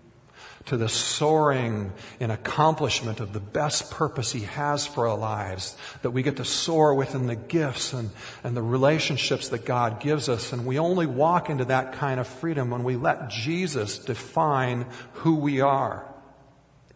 to 0.66 0.76
the 0.76 0.88
soaring 0.88 1.92
in 2.18 2.30
accomplishment 2.30 3.20
of 3.20 3.32
the 3.32 3.40
best 3.40 3.90
purpose 3.90 4.32
He 4.32 4.40
has 4.40 4.86
for 4.86 5.08
our 5.08 5.16
lives, 5.16 5.76
that 6.02 6.10
we 6.10 6.22
get 6.22 6.36
to 6.36 6.44
soar 6.44 6.94
within 6.94 7.26
the 7.26 7.36
gifts 7.36 7.92
and, 7.92 8.10
and 8.44 8.56
the 8.56 8.62
relationships 8.62 9.48
that 9.48 9.64
God 9.64 10.00
gives 10.00 10.28
us. 10.28 10.52
And 10.52 10.66
we 10.66 10.78
only 10.78 11.06
walk 11.06 11.48
into 11.48 11.64
that 11.66 11.94
kind 11.94 12.20
of 12.20 12.26
freedom 12.26 12.70
when 12.70 12.84
we 12.84 12.96
let 12.96 13.30
Jesus 13.30 13.98
define 13.98 14.86
who 15.14 15.36
we 15.36 15.60
are 15.60 16.06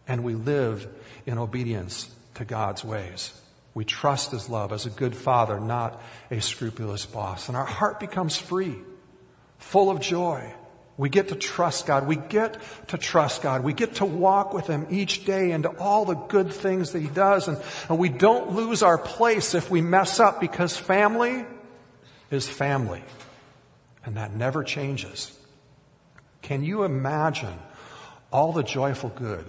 and 0.07 0.23
we 0.23 0.35
live 0.35 0.87
in 1.25 1.37
obedience 1.37 2.13
to 2.35 2.45
God's 2.45 2.83
ways. 2.83 3.33
We 3.73 3.83
trust 3.83 4.31
His 4.31 4.47
love 4.47 4.71
as 4.71 4.85
a 4.85 4.91
good 4.91 5.15
father, 5.15 5.59
not 5.59 6.01
a 6.29 6.39
scrupulous 6.39 7.05
boss. 7.05 7.47
And 7.47 7.57
our 7.57 7.65
heart 7.65 7.99
becomes 7.99 8.37
free, 8.37 8.75
full 9.57 9.89
of 9.89 9.99
joy 9.99 10.53
we 10.97 11.09
get 11.09 11.29
to 11.29 11.35
trust 11.35 11.87
God. 11.87 12.07
We 12.07 12.15
get 12.15 12.57
to 12.87 12.97
trust 12.97 13.41
God. 13.41 13.63
We 13.63 13.73
get 13.73 13.95
to 13.95 14.05
walk 14.05 14.53
with 14.53 14.67
Him 14.67 14.87
each 14.89 15.25
day 15.25 15.51
into 15.51 15.69
all 15.69 16.05
the 16.05 16.15
good 16.15 16.51
things 16.51 16.91
that 16.91 17.01
He 17.01 17.09
does. 17.09 17.49
And, 17.49 17.61
and 17.89 17.99
we 17.99 18.07
don't 18.07 18.53
lose 18.53 18.81
our 18.81 18.97
place 18.97 19.55
if 19.55 19.69
we 19.69 19.81
mess 19.81 20.19
up 20.21 20.39
because 20.39 20.77
family 20.77 21.45
is 22.31 22.47
family. 22.47 23.03
And 24.05 24.15
that 24.15 24.33
never 24.33 24.63
changes. 24.63 25.37
Can 26.41 26.63
you 26.63 26.83
imagine 26.83 27.57
all 28.31 28.53
the 28.53 28.63
joyful 28.63 29.09
good 29.09 29.45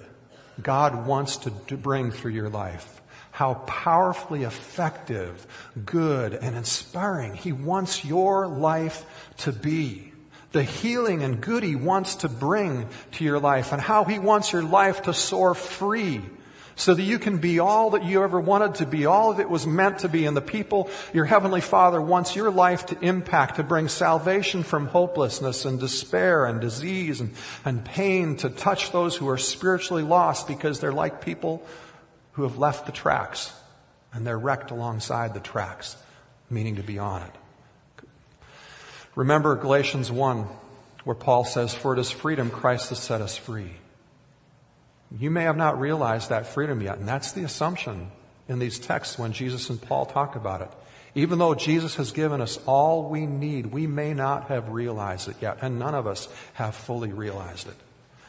God 0.61 1.07
wants 1.07 1.37
to 1.39 1.51
bring 1.51 2.11
through 2.11 2.33
your 2.33 2.49
life? 2.49 3.01
How 3.31 3.55
powerfully 3.67 4.45
effective, 4.45 5.47
good, 5.85 6.33
and 6.33 6.57
inspiring 6.57 7.35
He 7.35 7.53
wants 7.53 8.05
your 8.05 8.49
life 8.49 9.05
to 9.39 9.53
be 9.53 10.13
the 10.57 10.63
healing 10.63 11.23
and 11.23 11.41
good 11.41 11.63
He 11.63 11.77
wants 11.77 12.17
to 12.17 12.29
bring 12.29 12.89
to 13.13 13.25
your 13.25 13.39
life 13.39 13.73
and 13.73 13.81
how 13.81 14.05
He 14.05 14.19
wants 14.19 14.53
your 14.53 14.63
life 14.63 15.03
to 15.03 15.13
soar 15.13 15.55
free 15.55 16.23
so 16.77 16.95
that 16.95 17.03
you 17.03 17.19
can 17.19 17.39
be 17.39 17.59
all 17.59 17.91
that 17.91 18.05
you 18.05 18.23
ever 18.23 18.41
wanted 18.41 18.77
to 18.77 18.87
be, 18.87 19.07
all 19.07 19.35
that 19.35 19.43
it 19.43 19.51
was 19.51 19.67
meant 19.67 20.01
to 20.01 20.09
be, 20.09 20.25
and 20.27 20.37
the 20.37 20.43
people 20.43 20.91
your 21.13 21.27
Heavenly 21.27 21.61
Father 21.61 22.01
wants 22.01 22.35
your 22.35 22.51
life 22.51 22.87
to 22.87 22.99
impact, 23.01 23.57
to 23.57 23.63
bring 23.63 23.89
salvation 23.89 24.63
from 24.63 24.87
hopelessness 24.87 25.67
and 25.67 25.79
despair 25.79 26.47
and 26.47 26.61
disease 26.61 27.21
and, 27.21 27.35
and 27.65 27.85
pain, 27.85 28.37
to 28.39 28.49
touch 28.49 28.93
those 28.93 29.15
who 29.15 29.29
are 29.29 29.39
spiritually 29.39 30.03
lost 30.03 30.49
because 30.49 30.81
they're 30.81 30.93
like 30.93 31.25
people 31.25 31.67
who 32.33 32.43
have 32.43 32.59
left 32.59 32.87
the 32.87 32.93
tracks 32.93 33.53
and 34.13 34.27
they're 34.27 34.39
wrecked 34.39 34.71
alongside 34.71 35.35
the 35.35 35.41
tracks, 35.41 35.97
meaning 36.49 36.77
to 36.77 36.83
be 36.83 36.99
on 36.99 37.23
it. 37.23 37.33
Remember 39.17 39.57
Galatians 39.57 40.13
1, 40.13 40.47
where 41.05 41.17
Paul 41.17 41.45
says, 41.45 41.75
For 41.75 41.95
it 41.95 41.99
is 41.99 42.11
freedom 42.11 42.51
Christ 42.51 42.91
has 42.91 42.99
set 42.99 43.23
us 43.23 43.35
free. 43.35 43.73
You 45.19 45.31
may 45.31 45.45
have 45.45 45.57
not 45.57 45.81
realized 45.81 46.29
that 46.29 46.47
freedom 46.47 46.83
yet, 46.83 46.99
and 46.99 47.09
that's 47.09 47.33
the 47.33 47.43
assumption 47.43 48.11
in 48.47 48.59
these 48.59 48.79
texts 48.79 49.19
when 49.19 49.33
Jesus 49.33 49.71
and 49.71 49.81
Paul 49.81 50.05
talk 50.05 50.37
about 50.37 50.61
it. 50.61 50.71
Even 51.15 51.39
though 51.39 51.55
Jesus 51.55 51.95
has 51.95 52.13
given 52.13 52.43
us 52.43 52.59
all 52.67 53.09
we 53.09 53.25
need, 53.25 53.67
we 53.67 53.87
may 53.87 54.13
not 54.13 54.49
have 54.49 54.69
realized 54.69 55.29
it 55.29 55.37
yet, 55.41 55.59
and 55.63 55.79
none 55.79 55.95
of 55.95 56.07
us 56.07 56.29
have 56.53 56.75
fully 56.75 57.11
realized 57.11 57.69
it. 57.69 57.77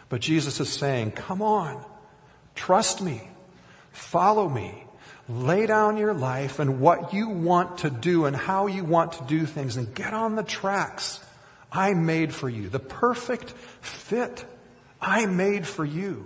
But 0.07 0.21
Jesus 0.21 0.61
is 0.61 0.69
saying, 0.71 1.11
Come 1.11 1.41
on, 1.41 1.83
trust 2.55 3.01
me, 3.01 3.29
follow 3.91 4.47
me, 4.47 4.85
Lay 5.29 5.65
down 5.65 5.97
your 5.97 6.13
life 6.13 6.59
and 6.59 6.79
what 6.79 7.13
you 7.13 7.29
want 7.29 7.79
to 7.79 7.89
do 7.89 8.25
and 8.25 8.35
how 8.35 8.67
you 8.67 8.83
want 8.83 9.13
to 9.13 9.23
do 9.25 9.45
things 9.45 9.75
and 9.75 9.93
get 9.93 10.13
on 10.13 10.35
the 10.35 10.43
tracks 10.43 11.19
I 11.71 11.93
made 11.93 12.33
for 12.33 12.49
you. 12.49 12.69
The 12.69 12.79
perfect 12.79 13.51
fit 13.81 14.45
I 15.01 15.25
made 15.25 15.67
for 15.67 15.83
you. 15.83 16.25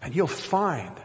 And 0.00 0.14
you'll 0.14 0.26
find 0.26 0.96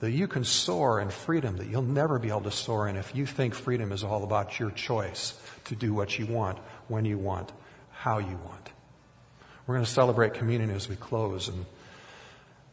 that 0.00 0.10
you 0.10 0.28
can 0.28 0.44
soar 0.44 1.00
in 1.00 1.10
freedom 1.10 1.56
that 1.56 1.68
you'll 1.68 1.82
never 1.82 2.18
be 2.18 2.28
able 2.28 2.42
to 2.42 2.50
soar 2.50 2.88
in 2.88 2.96
if 2.96 3.14
you 3.14 3.26
think 3.26 3.54
freedom 3.54 3.92
is 3.92 4.04
all 4.04 4.24
about 4.24 4.58
your 4.58 4.70
choice 4.70 5.38
to 5.66 5.76
do 5.76 5.92
what 5.92 6.18
you 6.18 6.26
want, 6.26 6.58
when 6.88 7.04
you 7.04 7.18
want, 7.18 7.52
how 7.90 8.18
you 8.18 8.38
want. 8.44 8.70
We're 9.66 9.74
going 9.74 9.84
to 9.84 9.90
celebrate 9.90 10.34
communion 10.34 10.70
as 10.70 10.88
we 10.88 10.96
close. 10.96 11.48
And 11.48 11.66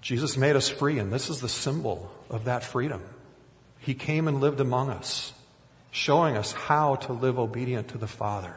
Jesus 0.02 0.38
made 0.38 0.56
us 0.56 0.70
free, 0.70 1.00
and 1.00 1.12
this 1.12 1.30
is 1.30 1.42
the 1.42 1.50
symbol 1.50 2.12
of 2.30 2.46
that 2.46 2.64
freedom. 2.64 3.02
He 3.86 3.94
came 3.94 4.28
and 4.28 4.42
lived 4.42 4.60
among 4.60 4.90
us, 4.90 5.34
showing 5.92 6.36
us 6.36 6.52
how 6.52 6.96
to 6.96 7.14
live 7.14 7.38
obedient 7.38 7.90
to 7.90 7.98
the 7.98 8.08
Father, 8.08 8.56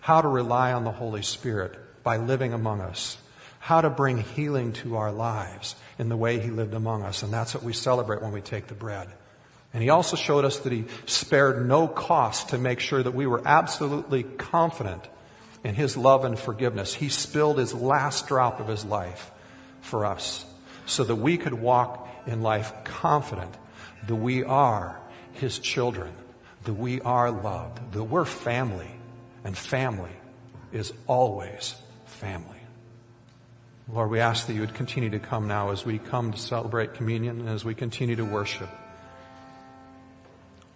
how 0.00 0.20
to 0.20 0.28
rely 0.28 0.72
on 0.72 0.84
the 0.84 0.92
Holy 0.92 1.22
Spirit 1.22 1.76
by 2.04 2.16
living 2.16 2.52
among 2.52 2.80
us, 2.80 3.18
how 3.58 3.80
to 3.80 3.90
bring 3.90 4.18
healing 4.18 4.72
to 4.74 4.96
our 4.96 5.10
lives 5.10 5.74
in 5.98 6.08
the 6.08 6.16
way 6.16 6.38
He 6.38 6.50
lived 6.50 6.74
among 6.74 7.02
us. 7.02 7.24
And 7.24 7.32
that's 7.32 7.54
what 7.54 7.64
we 7.64 7.72
celebrate 7.72 8.22
when 8.22 8.30
we 8.30 8.40
take 8.40 8.68
the 8.68 8.74
bread. 8.74 9.08
And 9.74 9.82
He 9.82 9.90
also 9.90 10.16
showed 10.16 10.44
us 10.44 10.58
that 10.60 10.72
He 10.72 10.84
spared 11.06 11.66
no 11.66 11.88
cost 11.88 12.50
to 12.50 12.58
make 12.58 12.78
sure 12.78 13.02
that 13.02 13.14
we 13.14 13.26
were 13.26 13.42
absolutely 13.44 14.22
confident 14.22 15.08
in 15.64 15.74
his 15.74 15.96
love 15.96 16.24
and 16.24 16.38
forgiveness, 16.38 16.94
he 16.94 17.08
spilled 17.08 17.58
his 17.58 17.74
last 17.74 18.28
drop 18.28 18.60
of 18.60 18.68
his 18.68 18.84
life 18.84 19.30
for 19.80 20.06
us 20.06 20.44
so 20.86 21.04
that 21.04 21.16
we 21.16 21.36
could 21.36 21.54
walk 21.54 22.08
in 22.26 22.42
life 22.42 22.72
confident 22.84 23.54
that 24.06 24.14
we 24.14 24.44
are 24.44 24.98
his 25.32 25.58
children, 25.58 26.12
that 26.64 26.74
we 26.74 27.00
are 27.00 27.30
loved, 27.30 27.92
that 27.92 28.04
we're 28.04 28.24
family, 28.24 28.90
and 29.44 29.56
family 29.56 30.10
is 30.72 30.92
always 31.06 31.74
family. 32.06 32.60
Lord, 33.90 34.10
we 34.10 34.20
ask 34.20 34.46
that 34.46 34.52
you 34.52 34.60
would 34.60 34.74
continue 34.74 35.10
to 35.10 35.18
come 35.18 35.48
now 35.48 35.70
as 35.70 35.86
we 35.86 35.98
come 35.98 36.32
to 36.32 36.38
celebrate 36.38 36.94
communion 36.94 37.40
and 37.40 37.48
as 37.48 37.64
we 37.64 37.74
continue 37.74 38.16
to 38.16 38.24
worship. 38.24 38.68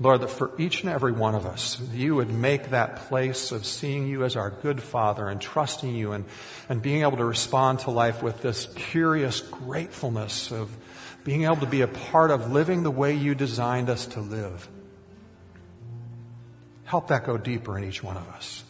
Lord, 0.00 0.22
that 0.22 0.30
for 0.30 0.50
each 0.58 0.82
and 0.82 0.90
every 0.90 1.12
one 1.12 1.34
of 1.34 1.46
us, 1.46 1.80
you 1.92 2.16
would 2.16 2.30
make 2.30 2.70
that 2.70 2.96
place 2.96 3.52
of 3.52 3.64
seeing 3.64 4.08
you 4.08 4.24
as 4.24 4.36
our 4.36 4.50
good 4.50 4.82
Father 4.82 5.28
and 5.28 5.40
trusting 5.40 5.94
you 5.94 6.12
and, 6.12 6.24
and 6.68 6.82
being 6.82 7.02
able 7.02 7.18
to 7.18 7.24
respond 7.24 7.80
to 7.80 7.90
life 7.90 8.22
with 8.22 8.42
this 8.42 8.66
curious 8.74 9.40
gratefulness 9.40 10.50
of 10.50 10.76
being 11.24 11.44
able 11.44 11.56
to 11.56 11.66
be 11.66 11.82
a 11.82 11.88
part 11.88 12.30
of 12.30 12.50
living 12.50 12.82
the 12.82 12.90
way 12.90 13.14
you 13.14 13.34
designed 13.34 13.88
us 13.88 14.06
to 14.06 14.20
live. 14.20 14.68
Help 16.84 17.08
that 17.08 17.24
go 17.24 17.38
deeper 17.38 17.78
in 17.78 17.84
each 17.84 18.02
one 18.02 18.16
of 18.16 18.28
us. 18.30 18.64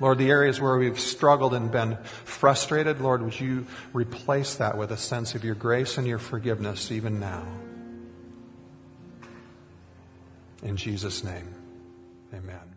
Lord, 0.00 0.18
the 0.18 0.30
areas 0.30 0.60
where 0.60 0.76
we've 0.76 0.98
struggled 0.98 1.54
and 1.54 1.70
been 1.70 1.96
frustrated, 2.24 3.00
Lord, 3.00 3.22
would 3.22 3.38
you 3.38 3.66
replace 3.92 4.56
that 4.56 4.76
with 4.76 4.90
a 4.90 4.96
sense 4.96 5.36
of 5.36 5.44
your 5.44 5.54
grace 5.54 5.96
and 5.96 6.08
your 6.08 6.18
forgiveness 6.18 6.90
even 6.90 7.20
now? 7.20 7.46
In 10.62 10.76
Jesus' 10.76 11.24
name, 11.24 11.54
amen. 12.32 12.76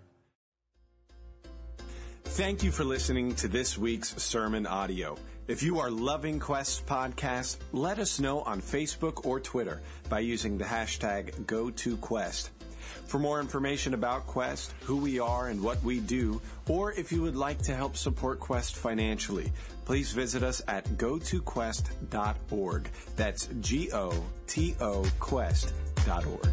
Thank 2.24 2.64
you 2.64 2.72
for 2.72 2.84
listening 2.84 3.36
to 3.36 3.48
this 3.48 3.78
week's 3.78 4.22
sermon 4.22 4.66
audio. 4.66 5.16
If 5.48 5.62
you 5.62 5.80
are 5.80 5.92
loving 5.92 6.40
Quest 6.40 6.86
podcast, 6.88 7.58
let 7.72 8.00
us 8.00 8.20
know 8.20 8.42
on 8.42 8.60
Facebook 8.62 9.26
or 9.26 9.40
Twitter 9.40 9.82
by 10.10 10.20
using 10.20 10.58
the 10.58 10.66
hashtag 10.66 11.32
GoToQuest. 11.46 12.50
For 13.06 13.20
more 13.20 13.40
information 13.40 13.94
about 13.94 14.26
Quest, 14.26 14.74
who 14.82 14.98
we 14.98 15.20
are 15.20 15.50
and 15.50 15.62
what 15.62 15.82
we 15.84 16.00
do, 16.00 16.42
or 16.68 16.92
if 16.94 17.12
you 17.12 17.22
would 17.22 17.36
like 17.36 17.62
to 17.64 17.76
help 17.76 17.96
support 17.96 18.40
Quest 18.40 18.76
financially, 18.76 19.54
please 19.86 20.12
visit 20.12 20.42
us 20.42 20.62
at 20.68 20.86
gotoquest.org. 20.98 22.90
That's 23.16 23.48
G-O-T-O 23.62 25.06
quest.org. 25.20 26.50